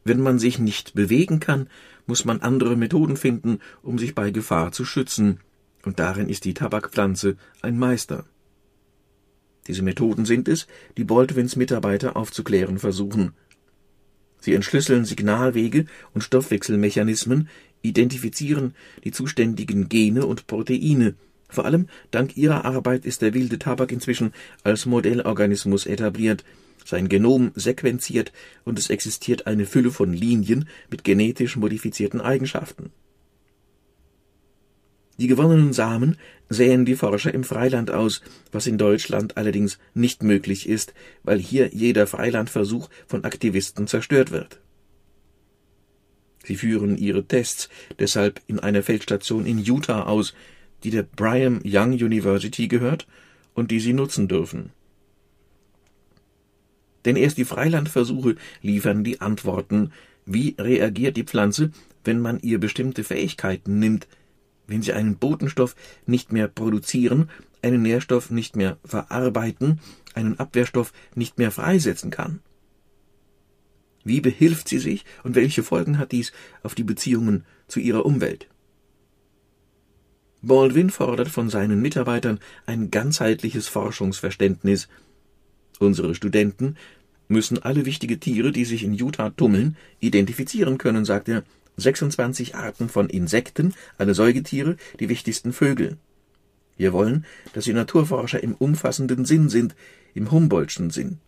Wenn 0.04 0.20
man 0.20 0.38
sich 0.38 0.58
nicht 0.58 0.94
bewegen 0.94 1.38
kann, 1.38 1.68
muss 2.06 2.24
man 2.24 2.40
andere 2.40 2.76
Methoden 2.76 3.16
finden, 3.16 3.60
um 3.82 3.98
sich 3.98 4.14
bei 4.14 4.30
Gefahr 4.30 4.72
zu 4.72 4.84
schützen, 4.84 5.40
und 5.84 5.98
darin 5.98 6.28
ist 6.28 6.44
die 6.44 6.54
Tabakpflanze 6.54 7.36
ein 7.62 7.78
Meister. 7.78 8.24
Diese 9.66 9.82
Methoden 9.82 10.24
sind 10.24 10.48
es, 10.48 10.66
die 10.96 11.04
Baldwins 11.04 11.54
Mitarbeiter 11.56 12.16
aufzuklären 12.16 12.78
versuchen. 12.78 13.32
Sie 14.40 14.54
entschlüsseln 14.54 15.04
Signalwege 15.04 15.86
und 16.14 16.22
Stoffwechselmechanismen, 16.22 17.48
identifizieren 17.82 18.74
die 19.04 19.12
zuständigen 19.12 19.88
Gene 19.88 20.26
und 20.26 20.46
Proteine. 20.46 21.14
Vor 21.48 21.64
allem 21.64 21.88
dank 22.10 22.36
ihrer 22.36 22.64
Arbeit 22.64 23.04
ist 23.04 23.22
der 23.22 23.34
wilde 23.34 23.58
Tabak 23.58 23.92
inzwischen 23.92 24.32
als 24.62 24.86
Modellorganismus 24.86 25.86
etabliert, 25.86 26.44
sein 26.84 27.08
Genom 27.08 27.52
sequenziert 27.54 28.32
und 28.64 28.78
es 28.78 28.90
existiert 28.90 29.46
eine 29.46 29.66
Fülle 29.66 29.90
von 29.90 30.12
Linien 30.12 30.68
mit 30.90 31.04
genetisch 31.04 31.56
modifizierten 31.56 32.20
Eigenschaften. 32.20 32.90
Die 35.20 35.26
gewonnenen 35.26 35.74
Samen 35.74 36.16
säen 36.48 36.86
die 36.86 36.96
Forscher 36.96 37.34
im 37.34 37.44
Freiland 37.44 37.90
aus, 37.90 38.22
was 38.52 38.66
in 38.66 38.78
Deutschland 38.78 39.36
allerdings 39.36 39.78
nicht 39.92 40.22
möglich 40.22 40.66
ist, 40.66 40.94
weil 41.22 41.38
hier 41.38 41.68
jeder 41.74 42.06
Freilandversuch 42.06 42.88
von 43.06 43.24
Aktivisten 43.24 43.86
zerstört 43.86 44.30
wird. 44.30 44.60
Sie 46.42 46.56
führen 46.56 46.96
ihre 46.96 47.22
Tests 47.22 47.68
deshalb 47.98 48.40
in 48.46 48.60
einer 48.60 48.82
Feldstation 48.82 49.44
in 49.44 49.58
Utah 49.58 50.04
aus, 50.04 50.32
die 50.84 50.90
der 50.90 51.02
Brigham 51.02 51.60
Young 51.66 51.92
University 51.92 52.66
gehört 52.66 53.06
und 53.52 53.70
die 53.70 53.80
sie 53.80 53.92
nutzen 53.92 54.26
dürfen. 54.26 54.70
Denn 57.04 57.16
erst 57.16 57.36
die 57.36 57.44
Freilandversuche 57.44 58.36
liefern 58.62 59.04
die 59.04 59.20
Antworten, 59.20 59.92
wie 60.24 60.54
reagiert 60.58 61.18
die 61.18 61.24
Pflanze, 61.24 61.72
wenn 62.04 62.20
man 62.20 62.40
ihr 62.40 62.58
bestimmte 62.58 63.04
Fähigkeiten 63.04 63.78
nimmt, 63.78 64.08
wenn 64.70 64.82
sie 64.82 64.92
einen 64.92 65.16
Botenstoff 65.16 65.74
nicht 66.06 66.32
mehr 66.32 66.46
produzieren, 66.46 67.28
einen 67.60 67.82
Nährstoff 67.82 68.30
nicht 68.30 68.54
mehr 68.54 68.78
verarbeiten, 68.84 69.80
einen 70.14 70.38
Abwehrstoff 70.38 70.92
nicht 71.16 71.38
mehr 71.38 71.50
freisetzen 71.50 72.10
kann. 72.10 72.40
Wie 74.04 74.20
behilft 74.20 74.68
sie 74.68 74.78
sich 74.78 75.04
und 75.24 75.34
welche 75.34 75.64
Folgen 75.64 75.98
hat 75.98 76.12
dies 76.12 76.32
auf 76.62 76.76
die 76.76 76.84
Beziehungen 76.84 77.44
zu 77.66 77.80
ihrer 77.80 78.06
Umwelt? 78.06 78.48
Baldwin 80.40 80.88
fordert 80.88 81.28
von 81.28 81.50
seinen 81.50 81.82
Mitarbeitern 81.82 82.38
ein 82.64 82.90
ganzheitliches 82.90 83.66
Forschungsverständnis. 83.66 84.88
Unsere 85.80 86.14
Studenten 86.14 86.76
müssen 87.26 87.58
alle 87.58 87.84
wichtige 87.84 88.20
Tiere, 88.20 88.52
die 88.52 88.64
sich 88.64 88.84
in 88.84 88.94
Utah 88.94 89.30
tummeln, 89.30 89.76
identifizieren 89.98 90.78
können, 90.78 91.04
sagt 91.04 91.28
er, 91.28 91.42
26 91.80 92.54
Arten 92.54 92.88
von 92.88 93.08
Insekten, 93.08 93.74
alle 93.98 94.14
Säugetiere, 94.14 94.76
die 94.98 95.08
wichtigsten 95.08 95.52
Vögel. 95.52 95.96
Wir 96.76 96.92
wollen, 96.92 97.26
dass 97.52 97.64
die 97.64 97.72
Naturforscher 97.72 98.42
im 98.42 98.54
umfassenden 98.54 99.24
Sinn 99.24 99.48
sind, 99.48 99.74
im 100.14 100.30
Humboldtschen 100.30 100.90
Sinn. 100.90 101.18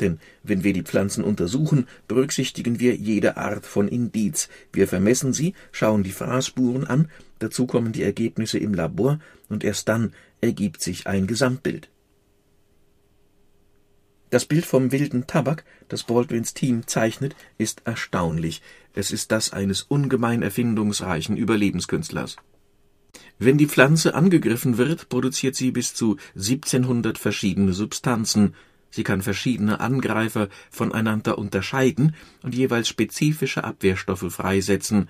Denn 0.00 0.18
wenn 0.42 0.64
wir 0.64 0.72
die 0.72 0.82
Pflanzen 0.82 1.22
untersuchen, 1.22 1.86
berücksichtigen 2.08 2.80
wir 2.80 2.94
jede 2.96 3.36
Art 3.36 3.66
von 3.66 3.86
Indiz. 3.86 4.48
Wir 4.72 4.88
vermessen 4.88 5.32
sie, 5.32 5.54
schauen 5.72 6.02
die 6.02 6.12
Fraßspuren 6.12 6.86
an, 6.86 7.10
dazu 7.38 7.66
kommen 7.66 7.92
die 7.92 8.02
Ergebnisse 8.02 8.58
im 8.58 8.72
Labor 8.72 9.20
und 9.48 9.62
erst 9.62 9.88
dann 9.88 10.14
ergibt 10.40 10.80
sich 10.80 11.06
ein 11.06 11.26
Gesamtbild. 11.26 11.90
Das 14.30 14.46
Bild 14.46 14.64
vom 14.64 14.92
wilden 14.92 15.26
Tabak, 15.26 15.64
das 15.88 16.04
Baldwins 16.04 16.54
Team 16.54 16.86
zeichnet, 16.86 17.34
ist 17.58 17.82
erstaunlich. 17.84 18.62
Es 18.94 19.10
ist 19.10 19.32
das 19.32 19.52
eines 19.52 19.82
ungemein 19.82 20.42
erfindungsreichen 20.42 21.36
Überlebenskünstlers. 21.36 22.36
Wenn 23.40 23.58
die 23.58 23.66
Pflanze 23.66 24.14
angegriffen 24.14 24.78
wird, 24.78 25.08
produziert 25.08 25.56
sie 25.56 25.72
bis 25.72 25.94
zu 25.94 26.16
1700 26.36 27.18
verschiedene 27.18 27.72
Substanzen. 27.72 28.54
Sie 28.90 29.02
kann 29.02 29.20
verschiedene 29.20 29.80
Angreifer 29.80 30.48
voneinander 30.70 31.36
unterscheiden 31.36 32.14
und 32.44 32.54
jeweils 32.54 32.88
spezifische 32.88 33.64
Abwehrstoffe 33.64 34.32
freisetzen. 34.32 35.08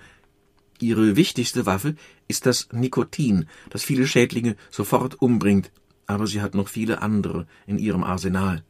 Ihre 0.79 1.15
wichtigste 1.15 1.67
Waffe 1.67 1.95
ist 2.27 2.47
das 2.47 2.69
Nikotin, 2.71 3.45
das 3.69 3.83
viele 3.83 4.07
Schädlinge 4.07 4.55
sofort 4.71 5.21
umbringt, 5.21 5.71
aber 6.07 6.25
sie 6.25 6.41
hat 6.41 6.55
noch 6.55 6.69
viele 6.69 7.03
andere 7.03 7.45
in 7.67 7.77
ihrem 7.77 8.03
Arsenal. 8.03 8.63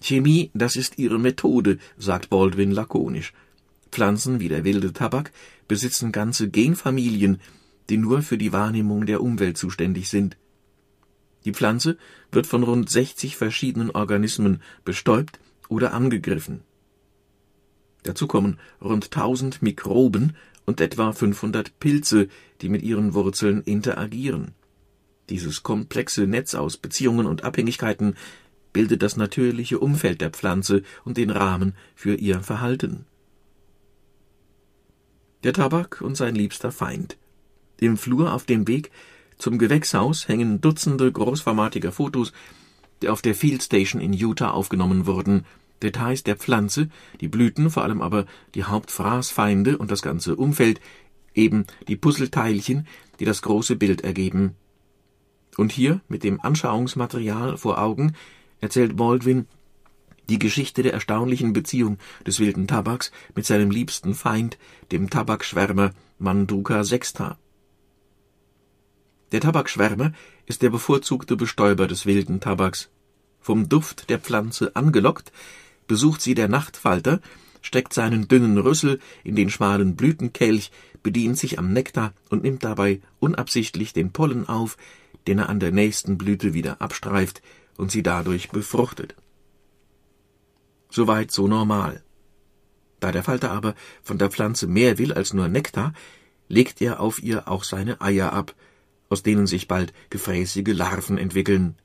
Chemie, 0.00 0.50
das 0.54 0.76
ist 0.76 0.98
ihre 0.98 1.18
Methode, 1.18 1.78
sagt 1.96 2.30
Baldwin 2.30 2.70
lakonisch. 2.70 3.32
Pflanzen 3.90 4.40
wie 4.40 4.48
der 4.48 4.64
wilde 4.64 4.92
Tabak 4.92 5.32
besitzen 5.66 6.12
ganze 6.12 6.48
Genfamilien, 6.48 7.40
die 7.88 7.96
nur 7.96 8.22
für 8.22 8.38
die 8.38 8.52
Wahrnehmung 8.52 9.06
der 9.06 9.22
Umwelt 9.22 9.56
zuständig 9.56 10.08
sind. 10.08 10.36
Die 11.44 11.52
Pflanze 11.52 11.96
wird 12.30 12.46
von 12.46 12.62
rund 12.62 12.90
60 12.90 13.36
verschiedenen 13.36 13.90
Organismen 13.90 14.60
bestäubt 14.84 15.40
oder 15.68 15.94
angegriffen. 15.94 16.60
Dazu 18.02 18.26
kommen 18.26 18.58
rund 18.80 19.06
1000 19.06 19.62
Mikroben 19.62 20.36
und 20.66 20.80
etwa 20.80 21.12
500 21.12 21.78
Pilze, 21.80 22.28
die 22.60 22.68
mit 22.68 22.82
ihren 22.82 23.14
Wurzeln 23.14 23.62
interagieren. 23.62 24.52
Dieses 25.30 25.62
komplexe 25.62 26.26
Netz 26.26 26.54
aus 26.54 26.76
Beziehungen 26.76 27.26
und 27.26 27.44
Abhängigkeiten 27.44 28.16
bildet 28.78 29.02
das 29.02 29.16
natürliche 29.16 29.80
Umfeld 29.80 30.20
der 30.20 30.30
Pflanze 30.30 30.84
und 31.04 31.16
den 31.16 31.30
Rahmen 31.30 31.74
für 31.96 32.14
ihr 32.14 32.42
Verhalten. 32.42 33.06
Der 35.42 35.52
Tabak 35.52 36.00
und 36.00 36.16
sein 36.16 36.36
liebster 36.36 36.70
Feind. 36.70 37.16
Im 37.80 37.96
Flur 37.96 38.32
auf 38.32 38.44
dem 38.44 38.68
Weg 38.68 38.92
zum 39.36 39.58
Gewächshaus 39.58 40.28
hängen 40.28 40.60
Dutzende 40.60 41.10
großformatiger 41.10 41.90
Fotos, 41.90 42.32
die 43.02 43.08
auf 43.08 43.20
der 43.20 43.34
Field 43.34 43.64
Station 43.64 44.00
in 44.00 44.12
Utah 44.12 44.52
aufgenommen 44.52 45.06
wurden. 45.06 45.44
Details 45.82 46.22
der 46.22 46.36
Pflanze, 46.36 46.88
die 47.20 47.26
Blüten, 47.26 47.70
vor 47.70 47.82
allem 47.82 48.00
aber 48.00 48.26
die 48.54 48.62
Hauptfraßfeinde 48.62 49.76
und 49.76 49.90
das 49.90 50.02
ganze 50.02 50.36
Umfeld, 50.36 50.80
eben 51.34 51.66
die 51.88 51.96
Puzzleteilchen, 51.96 52.86
die 53.18 53.24
das 53.24 53.42
große 53.42 53.74
Bild 53.74 54.02
ergeben. 54.02 54.54
Und 55.56 55.72
hier, 55.72 56.00
mit 56.06 56.22
dem 56.22 56.40
Anschauungsmaterial 56.40 57.56
vor 57.56 57.82
Augen, 57.82 58.14
erzählt 58.60 58.96
Baldwin, 58.96 59.46
Die 60.28 60.38
Geschichte 60.38 60.82
der 60.82 60.92
erstaunlichen 60.92 61.54
Beziehung 61.54 61.96
des 62.26 62.38
wilden 62.38 62.66
Tabaks 62.66 63.12
mit 63.34 63.46
seinem 63.46 63.70
liebsten 63.70 64.14
Feind, 64.14 64.58
dem 64.92 65.08
Tabakschwärmer 65.08 65.92
Manduka 66.18 66.84
sexta. 66.84 67.38
Der 69.32 69.40
Tabakschwärmer 69.40 70.12
ist 70.44 70.60
der 70.60 70.68
bevorzugte 70.68 71.36
Bestäuber 71.36 71.86
des 71.86 72.04
wilden 72.04 72.40
Tabaks. 72.40 72.90
Vom 73.40 73.70
Duft 73.70 74.10
der 74.10 74.18
Pflanze 74.18 74.76
angelockt, 74.76 75.32
besucht 75.86 76.20
sie 76.20 76.34
der 76.34 76.48
Nachtfalter, 76.48 77.22
steckt 77.62 77.94
seinen 77.94 78.28
dünnen 78.28 78.58
Rüssel 78.58 79.00
in 79.24 79.34
den 79.34 79.48
schmalen 79.48 79.96
Blütenkelch, 79.96 80.70
bedient 81.02 81.38
sich 81.38 81.58
am 81.58 81.72
Nektar 81.72 82.12
und 82.28 82.42
nimmt 82.42 82.64
dabei 82.64 83.00
unabsichtlich 83.18 83.94
den 83.94 84.12
Pollen 84.12 84.46
auf, 84.46 84.76
den 85.26 85.38
er 85.38 85.48
an 85.48 85.60
der 85.60 85.72
nächsten 85.72 86.18
Blüte 86.18 86.52
wieder 86.52 86.82
abstreift 86.82 87.40
und 87.78 87.90
sie 87.90 88.02
dadurch 88.02 88.50
befruchtet. 88.50 89.16
Soweit 90.90 91.30
so 91.30 91.48
normal. 91.48 92.02
Da 93.00 93.12
der 93.12 93.22
Falter 93.22 93.50
aber 93.52 93.74
von 94.02 94.18
der 94.18 94.30
Pflanze 94.30 94.66
mehr 94.66 94.98
will 94.98 95.14
als 95.14 95.32
nur 95.32 95.48
Nektar, 95.48 95.94
legt 96.48 96.82
er 96.82 97.00
auf 97.00 97.22
ihr 97.22 97.48
auch 97.48 97.64
seine 97.64 98.00
Eier 98.02 98.32
ab, 98.32 98.54
aus 99.08 99.22
denen 99.22 99.46
sich 99.46 99.68
bald 99.68 99.94
gefräßige 100.10 100.74
Larven 100.74 101.16
entwickeln. 101.16 101.76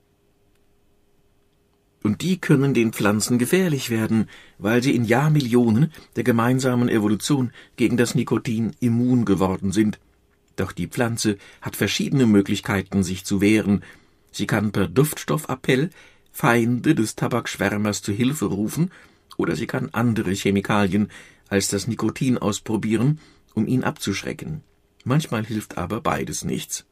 Und 2.01 2.21
die 2.21 2.37
können 2.37 2.73
den 2.73 2.91
Pflanzen 2.91 3.37
gefährlich 3.37 3.89
werden, 3.89 4.29
weil 4.57 4.83
sie 4.83 4.93
in 4.93 5.05
Jahrmillionen 5.05 5.91
der 6.17 6.25
gemeinsamen 6.25 6.89
Evolution 6.89 7.51
gegen 7.77 7.95
das 7.95 8.13
Nikotin 8.13 8.75
immun 8.81 9.23
geworden 9.23 9.71
sind. 9.71 9.99
Doch 10.57 10.73
die 10.73 10.87
Pflanze 10.87 11.37
hat 11.61 11.77
verschiedene 11.77 12.25
Möglichkeiten, 12.25 13.03
sich 13.03 13.23
zu 13.23 13.39
wehren. 13.39 13.83
Sie 14.33 14.47
kann 14.47 14.71
per 14.71 14.87
Duftstoffappell 14.87 15.91
Feinde 16.31 16.95
des 16.95 17.15
Tabakschwärmers 17.15 18.01
zu 18.01 18.11
Hilfe 18.11 18.45
rufen, 18.45 18.91
oder 19.37 19.55
sie 19.55 19.67
kann 19.67 19.89
andere 19.93 20.31
Chemikalien 20.31 21.09
als 21.47 21.67
das 21.69 21.87
Nikotin 21.87 22.37
ausprobieren, 22.37 23.19
um 23.53 23.67
ihn 23.67 23.83
abzuschrecken. 23.83 24.61
Manchmal 25.05 25.45
hilft 25.45 25.77
aber 25.77 26.01
beides 26.01 26.43
nichts. 26.43 26.85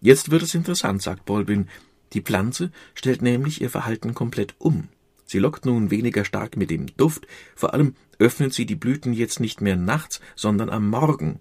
Jetzt 0.00 0.30
wird 0.30 0.42
es 0.42 0.54
interessant, 0.54 1.02
sagt 1.02 1.24
Baldwin. 1.24 1.68
Die 2.12 2.22
Pflanze 2.22 2.72
stellt 2.94 3.22
nämlich 3.22 3.60
ihr 3.60 3.70
Verhalten 3.70 4.14
komplett 4.14 4.54
um. 4.58 4.88
Sie 5.26 5.38
lockt 5.38 5.64
nun 5.64 5.92
weniger 5.92 6.24
stark 6.24 6.56
mit 6.56 6.70
dem 6.70 6.86
Duft, 6.96 7.28
vor 7.54 7.72
allem 7.72 7.94
öffnet 8.18 8.52
sie 8.52 8.66
die 8.66 8.74
Blüten 8.74 9.12
jetzt 9.12 9.38
nicht 9.38 9.60
mehr 9.60 9.76
nachts, 9.76 10.20
sondern 10.34 10.70
am 10.70 10.88
Morgen. 10.88 11.38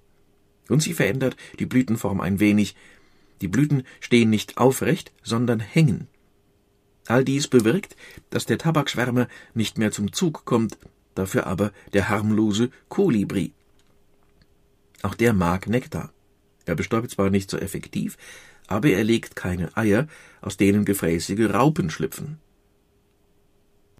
Und 0.67 0.84
sie 0.84 0.93
verändert 0.93 1.36
die 1.58 1.65
Blütenform 1.65 2.22
ein 2.22 2.39
wenig, 2.39 2.76
die 3.41 3.47
Blüten 3.47 3.84
stehen 3.99 4.30
nicht 4.30 4.58
aufrecht, 4.58 5.12
sondern 5.23 5.60
hängen. 5.60 6.08
All 7.08 7.23
dies 7.23 7.47
bewirkt, 7.47 7.95
dass 8.30 8.45
der 8.45 8.58
Tabakschwärmer 8.58 9.28
nicht 9.54 9.78
mehr 9.78 9.91
zum 9.91 10.13
Zug 10.13 10.45
kommt, 10.45 10.78
dafür 11.15 11.47
aber 11.47 11.71
der 11.93 12.10
harmlose 12.10 12.69
Kolibri. 12.88 13.52
Auch 15.02 15.15
der 15.15 15.34
mag 15.34 15.67
Nektar. 15.67 16.12
Er 16.65 16.75
bestäubt 16.75 17.10
zwar 17.10 17.30
nicht 17.30 17.49
so 17.49 17.58
effektiv, 17.58 18.17
aber 18.67 18.89
er 18.89 19.04
legt 19.04 19.36
keine 19.36 19.75
Eier, 19.75 20.08
aus 20.41 20.58
denen 20.58 20.86
gefräßige 20.86 21.52
Raupen 21.52 21.89
schlüpfen. 21.89 22.38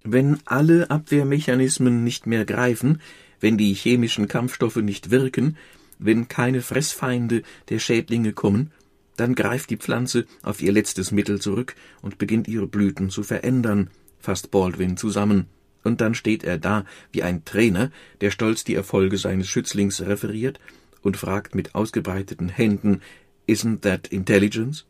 Wenn 0.04 0.38
alle 0.44 0.90
Abwehrmechanismen 0.90 2.04
nicht 2.04 2.26
mehr 2.26 2.44
greifen, 2.44 3.00
wenn 3.40 3.58
die 3.58 3.74
chemischen 3.74 4.28
Kampfstoffe 4.28 4.76
nicht 4.76 5.10
wirken, 5.10 5.56
wenn 5.98 6.28
keine 6.28 6.62
Fressfeinde 6.62 7.42
der 7.68 7.78
Schädlinge 7.78 8.32
kommen, 8.32 8.70
dann 9.16 9.34
greift 9.34 9.70
die 9.70 9.76
Pflanze 9.76 10.26
auf 10.42 10.62
ihr 10.62 10.72
letztes 10.72 11.12
Mittel 11.12 11.40
zurück 11.40 11.74
und 12.02 12.18
beginnt 12.18 12.48
ihre 12.48 12.66
Blüten 12.66 13.10
zu 13.10 13.22
verändern, 13.22 13.90
fasst 14.18 14.50
Baldwin 14.50 14.96
zusammen. 14.96 15.46
Und 15.82 16.00
dann 16.00 16.14
steht 16.14 16.44
er 16.44 16.58
da 16.58 16.84
wie 17.12 17.22
ein 17.22 17.44
Trainer, 17.44 17.90
der 18.20 18.30
stolz 18.30 18.64
die 18.64 18.74
Erfolge 18.74 19.16
seines 19.18 19.48
Schützlings 19.48 20.02
referiert 20.02 20.60
und 21.02 21.16
fragt 21.16 21.54
mit 21.54 21.74
ausgebreiteten 21.74 22.48
Händen, 22.48 23.00
Isn't 23.48 23.80
that 23.80 24.08
intelligence? 24.08 24.84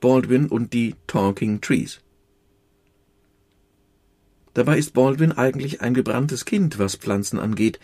Baldwin 0.00 0.48
und 0.48 0.72
die 0.72 0.96
Talking 1.06 1.60
Trees. 1.60 2.00
Dabei 4.52 4.78
ist 4.78 4.92
Baldwin 4.92 5.32
eigentlich 5.32 5.80
ein 5.80 5.94
gebranntes 5.94 6.44
Kind, 6.44 6.78
was 6.78 6.96
Pflanzen 6.96 7.38
angeht, 7.38 7.80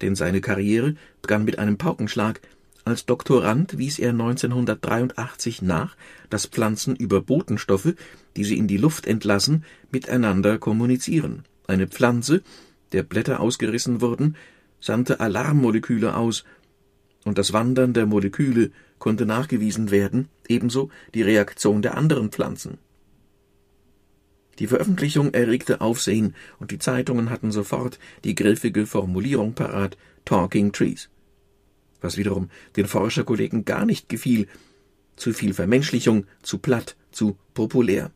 denn 0.00 0.16
seine 0.16 0.40
Karriere 0.40 0.96
begann 1.22 1.44
mit 1.44 1.58
einem 1.58 1.78
Paukenschlag, 1.78 2.40
als 2.88 3.06
Doktorand 3.06 3.78
wies 3.78 3.98
er 3.98 4.10
1983 4.10 5.62
nach, 5.62 5.96
dass 6.30 6.46
Pflanzen 6.46 6.96
über 6.96 7.20
Botenstoffe, 7.20 7.94
die 8.36 8.44
sie 8.44 8.56
in 8.56 8.66
die 8.66 8.76
Luft 8.76 9.06
entlassen, 9.06 9.64
miteinander 9.92 10.58
kommunizieren. 10.58 11.44
Eine 11.66 11.86
Pflanze, 11.86 12.42
der 12.92 13.02
Blätter 13.02 13.40
ausgerissen 13.40 14.00
wurden, 14.00 14.36
sandte 14.80 15.20
Alarmmoleküle 15.20 16.16
aus, 16.16 16.44
und 17.24 17.36
das 17.36 17.52
Wandern 17.52 17.92
der 17.92 18.06
Moleküle 18.06 18.70
konnte 18.98 19.26
nachgewiesen 19.26 19.90
werden, 19.90 20.28
ebenso 20.48 20.90
die 21.14 21.22
Reaktion 21.22 21.82
der 21.82 21.96
anderen 21.96 22.30
Pflanzen. 22.30 22.78
Die 24.58 24.66
Veröffentlichung 24.66 25.34
erregte 25.34 25.80
Aufsehen, 25.80 26.34
und 26.58 26.70
die 26.70 26.78
Zeitungen 26.78 27.30
hatten 27.30 27.52
sofort 27.52 27.98
die 28.24 28.34
griffige 28.34 28.86
Formulierung 28.86 29.52
parat 29.52 29.96
Talking 30.24 30.72
Trees 30.72 31.10
was 32.00 32.16
wiederum 32.16 32.50
den 32.76 32.86
Forscherkollegen 32.86 33.64
gar 33.64 33.86
nicht 33.86 34.08
gefiel. 34.08 34.46
Zu 35.16 35.32
viel 35.32 35.54
Vermenschlichung, 35.54 36.26
zu 36.42 36.58
platt, 36.58 36.96
zu 37.10 37.36
populär. 37.54 38.12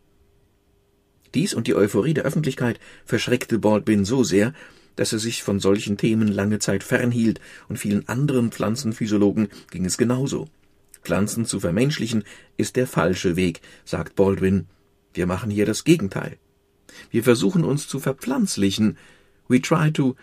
Dies 1.34 1.54
und 1.54 1.66
die 1.66 1.74
Euphorie 1.74 2.14
der 2.14 2.24
Öffentlichkeit 2.24 2.78
verschreckte 3.04 3.58
Baldwin 3.58 4.04
so 4.04 4.22
sehr, 4.22 4.52
dass 4.96 5.12
er 5.12 5.18
sich 5.18 5.42
von 5.42 5.60
solchen 5.60 5.96
Themen 5.96 6.28
lange 6.28 6.58
Zeit 6.58 6.84
fernhielt, 6.84 7.40
und 7.68 7.78
vielen 7.78 8.08
anderen 8.08 8.52
Pflanzenphysiologen 8.52 9.48
ging 9.70 9.84
es 9.84 9.96
genauso. 9.96 10.48
Pflanzen 11.02 11.46
zu 11.46 11.60
vermenschlichen 11.60 12.24
ist 12.56 12.76
der 12.76 12.86
falsche 12.86 13.34
Weg, 13.36 13.60
sagt 13.84 14.14
Baldwin. 14.14 14.66
Wir 15.14 15.26
machen 15.26 15.50
hier 15.50 15.66
das 15.66 15.84
Gegenteil. 15.84 16.38
Wir 17.10 17.24
versuchen 17.24 17.64
uns 17.64 17.88
zu 17.88 17.98
verpflanzlichen. 17.98 18.96
We 19.48 19.60
try 19.60 19.90
to 19.90 20.14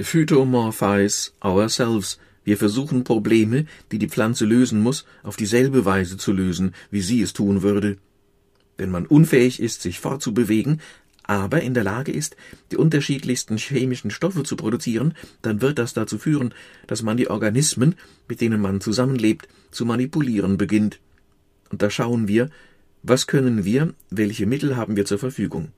phytomorphize 0.00 1.32
ourselves, 1.40 2.18
wir 2.46 2.56
versuchen 2.56 3.02
Probleme, 3.02 3.66
die 3.90 3.98
die 3.98 4.08
Pflanze 4.08 4.44
lösen 4.46 4.80
muss, 4.80 5.04
auf 5.24 5.36
dieselbe 5.36 5.84
Weise 5.84 6.16
zu 6.16 6.32
lösen, 6.32 6.74
wie 6.92 7.00
sie 7.00 7.20
es 7.20 7.32
tun 7.32 7.62
würde. 7.62 7.98
Wenn 8.76 8.92
man 8.92 9.04
unfähig 9.04 9.60
ist, 9.60 9.82
sich 9.82 9.98
fortzubewegen, 9.98 10.80
aber 11.24 11.62
in 11.62 11.74
der 11.74 11.82
Lage 11.82 12.12
ist, 12.12 12.36
die 12.70 12.76
unterschiedlichsten 12.76 13.58
chemischen 13.58 14.12
Stoffe 14.12 14.44
zu 14.44 14.54
produzieren, 14.54 15.14
dann 15.42 15.60
wird 15.60 15.80
das 15.80 15.92
dazu 15.92 16.18
führen, 16.18 16.54
dass 16.86 17.02
man 17.02 17.16
die 17.16 17.28
Organismen, 17.28 17.96
mit 18.28 18.40
denen 18.40 18.60
man 18.60 18.80
zusammenlebt, 18.80 19.48
zu 19.72 19.84
manipulieren 19.84 20.56
beginnt. 20.56 21.00
Und 21.70 21.82
da 21.82 21.90
schauen 21.90 22.28
wir, 22.28 22.48
was 23.02 23.26
können 23.26 23.64
wir, 23.64 23.92
welche 24.10 24.46
Mittel 24.46 24.76
haben 24.76 24.94
wir 24.94 25.04
zur 25.04 25.18
Verfügung. 25.18 25.72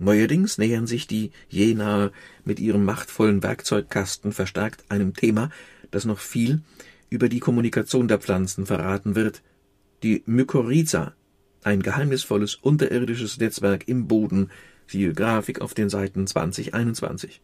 Neuerdings 0.00 0.56
nähern 0.56 0.86
sich 0.86 1.06
die 1.06 1.30
Jenaer 1.50 2.10
mit 2.46 2.58
ihrem 2.58 2.86
machtvollen 2.86 3.42
Werkzeugkasten 3.42 4.32
verstärkt 4.32 4.82
einem 4.88 5.12
Thema, 5.12 5.50
das 5.90 6.06
noch 6.06 6.20
viel 6.20 6.62
über 7.10 7.28
die 7.28 7.38
Kommunikation 7.38 8.08
der 8.08 8.18
Pflanzen 8.18 8.64
verraten 8.64 9.14
wird. 9.14 9.42
Die 10.02 10.22
Mykorrhiza, 10.24 11.12
ein 11.64 11.82
geheimnisvolles 11.82 12.54
unterirdisches 12.54 13.36
Netzwerk 13.38 13.88
im 13.88 14.08
Boden, 14.08 14.50
siehe 14.86 15.12
Grafik 15.12 15.60
auf 15.60 15.74
den 15.74 15.90
Seiten 15.90 16.26
2021. 16.26 17.42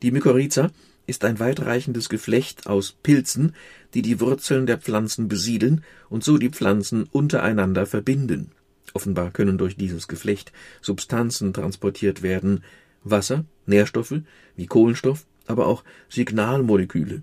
Die 0.00 0.10
Mykorrhiza 0.10 0.70
ist 1.06 1.26
ein 1.26 1.38
weitreichendes 1.40 2.08
Geflecht 2.08 2.66
aus 2.66 2.92
Pilzen, 3.02 3.54
die 3.92 4.00
die 4.00 4.18
Wurzeln 4.18 4.64
der 4.64 4.78
Pflanzen 4.78 5.28
besiedeln 5.28 5.84
und 6.08 6.24
so 6.24 6.38
die 6.38 6.50
Pflanzen 6.50 7.04
untereinander 7.04 7.84
verbinden. 7.84 8.52
Offenbar 8.94 9.30
können 9.30 9.58
durch 9.58 9.76
dieses 9.76 10.08
Geflecht 10.08 10.52
Substanzen 10.80 11.52
transportiert 11.52 12.22
werden, 12.22 12.64
Wasser, 13.04 13.44
Nährstoffe 13.66 14.20
wie 14.56 14.66
Kohlenstoff, 14.66 15.26
aber 15.46 15.66
auch 15.66 15.84
Signalmoleküle. 16.08 17.22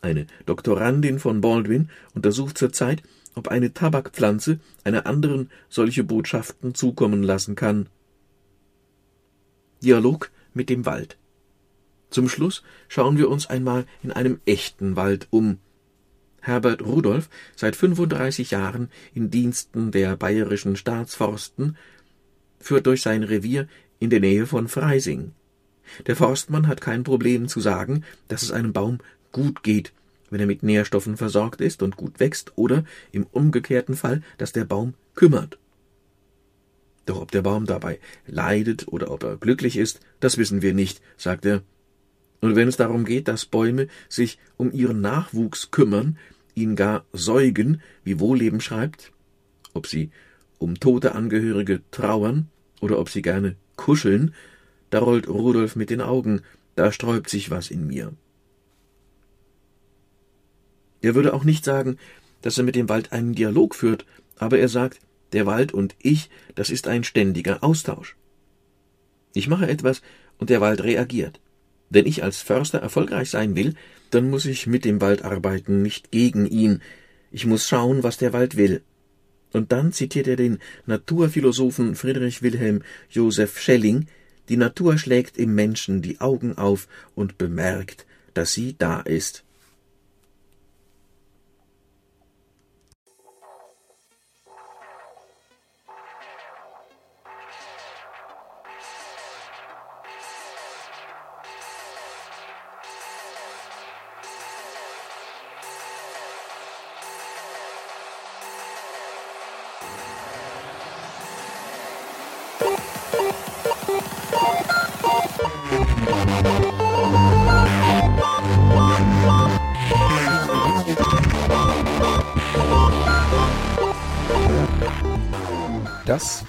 Eine 0.00 0.26
Doktorandin 0.46 1.18
von 1.18 1.40
Baldwin 1.40 1.88
untersucht 2.14 2.58
zurzeit, 2.58 3.02
ob 3.34 3.48
eine 3.48 3.72
Tabakpflanze 3.72 4.58
einer 4.84 5.06
anderen 5.06 5.50
solche 5.68 6.04
Botschaften 6.04 6.74
zukommen 6.74 7.22
lassen 7.22 7.54
kann. 7.54 7.88
Dialog 9.82 10.30
mit 10.54 10.68
dem 10.68 10.86
Wald. 10.86 11.16
Zum 12.10 12.28
Schluss 12.28 12.62
schauen 12.88 13.16
wir 13.16 13.30
uns 13.30 13.46
einmal 13.46 13.86
in 14.02 14.12
einem 14.12 14.40
echten 14.44 14.96
Wald 14.96 15.28
um, 15.30 15.58
Herbert 16.42 16.82
Rudolph, 16.82 17.30
seit 17.56 17.76
35 17.76 18.50
Jahren 18.50 18.90
in 19.14 19.30
Diensten 19.30 19.92
der 19.92 20.16
Bayerischen 20.16 20.76
Staatsforsten, 20.76 21.76
führt 22.58 22.86
durch 22.86 23.00
sein 23.00 23.22
Revier 23.22 23.68
in 24.00 24.10
der 24.10 24.20
Nähe 24.20 24.46
von 24.46 24.68
Freising. 24.68 25.32
Der 26.06 26.16
Forstmann 26.16 26.66
hat 26.66 26.80
kein 26.80 27.04
Problem 27.04 27.48
zu 27.48 27.60
sagen, 27.60 28.04
dass 28.28 28.42
es 28.42 28.50
einem 28.50 28.72
Baum 28.72 28.98
gut 29.30 29.62
geht, 29.62 29.92
wenn 30.30 30.40
er 30.40 30.46
mit 30.46 30.62
Nährstoffen 30.62 31.16
versorgt 31.16 31.60
ist 31.60 31.82
und 31.82 31.96
gut 31.96 32.18
wächst, 32.18 32.52
oder 32.56 32.84
im 33.12 33.24
umgekehrten 33.30 33.94
Fall, 33.94 34.22
dass 34.38 34.52
der 34.52 34.64
Baum 34.64 34.94
kümmert. 35.14 35.58
Doch 37.06 37.20
ob 37.20 37.30
der 37.30 37.42
Baum 37.42 37.66
dabei 37.66 37.98
leidet 38.26 38.88
oder 38.88 39.10
ob 39.10 39.22
er 39.24 39.36
glücklich 39.36 39.76
ist, 39.76 40.00
das 40.20 40.38
wissen 40.38 40.62
wir 40.62 40.74
nicht, 40.74 41.00
sagt 41.16 41.44
er. 41.46 41.62
Und 42.42 42.56
wenn 42.56 42.68
es 42.68 42.76
darum 42.76 43.04
geht, 43.04 43.28
dass 43.28 43.46
Bäume 43.46 43.86
sich 44.08 44.38
um 44.56 44.72
ihren 44.72 45.00
Nachwuchs 45.00 45.70
kümmern, 45.70 46.18
ihn 46.54 46.74
gar 46.74 47.06
säugen, 47.12 47.80
wie 48.04 48.18
Wohlleben 48.18 48.60
schreibt, 48.60 49.12
ob 49.72 49.86
sie 49.86 50.10
um 50.58 50.78
tote 50.78 51.14
Angehörige 51.14 51.82
trauern 51.92 52.48
oder 52.80 52.98
ob 52.98 53.08
sie 53.08 53.22
gerne 53.22 53.54
kuscheln, 53.76 54.34
da 54.90 54.98
rollt 54.98 55.28
Rudolf 55.28 55.76
mit 55.76 55.88
den 55.88 56.00
Augen, 56.00 56.42
da 56.74 56.90
sträubt 56.90 57.30
sich 57.30 57.50
was 57.50 57.70
in 57.70 57.86
mir. 57.86 58.12
Er 61.00 61.14
würde 61.14 61.34
auch 61.34 61.44
nicht 61.44 61.64
sagen, 61.64 61.96
dass 62.42 62.58
er 62.58 62.64
mit 62.64 62.74
dem 62.74 62.88
Wald 62.88 63.12
einen 63.12 63.34
Dialog 63.34 63.76
führt, 63.76 64.04
aber 64.36 64.58
er 64.58 64.68
sagt, 64.68 64.98
der 65.32 65.46
Wald 65.46 65.72
und 65.72 65.94
ich, 66.00 66.28
das 66.56 66.70
ist 66.70 66.88
ein 66.88 67.04
ständiger 67.04 67.62
Austausch. 67.62 68.16
Ich 69.32 69.48
mache 69.48 69.68
etwas 69.68 70.02
und 70.38 70.50
der 70.50 70.60
Wald 70.60 70.82
reagiert. 70.82 71.40
Wenn 71.94 72.06
ich 72.06 72.22
als 72.22 72.38
Förster 72.40 72.78
erfolgreich 72.78 73.28
sein 73.28 73.54
will, 73.54 73.74
dann 74.08 74.30
muss 74.30 74.46
ich 74.46 74.66
mit 74.66 74.86
dem 74.86 75.02
Wald 75.02 75.24
arbeiten, 75.24 75.82
nicht 75.82 76.10
gegen 76.10 76.46
ihn. 76.46 76.80
Ich 77.30 77.44
muss 77.44 77.68
schauen, 77.68 78.02
was 78.02 78.16
der 78.16 78.32
Wald 78.32 78.56
will. 78.56 78.80
Und 79.52 79.72
dann 79.72 79.92
zitiert 79.92 80.26
er 80.26 80.36
den 80.36 80.58
Naturphilosophen 80.86 81.94
Friedrich 81.94 82.40
Wilhelm 82.40 82.82
Joseph 83.10 83.60
Schelling, 83.60 84.06
die 84.48 84.56
Natur 84.56 84.96
schlägt 84.96 85.36
im 85.36 85.54
Menschen 85.54 86.00
die 86.00 86.18
Augen 86.18 86.56
auf 86.56 86.88
und 87.14 87.36
bemerkt, 87.36 88.06
dass 88.32 88.54
sie 88.54 88.74
da 88.78 89.00
ist. 89.00 89.44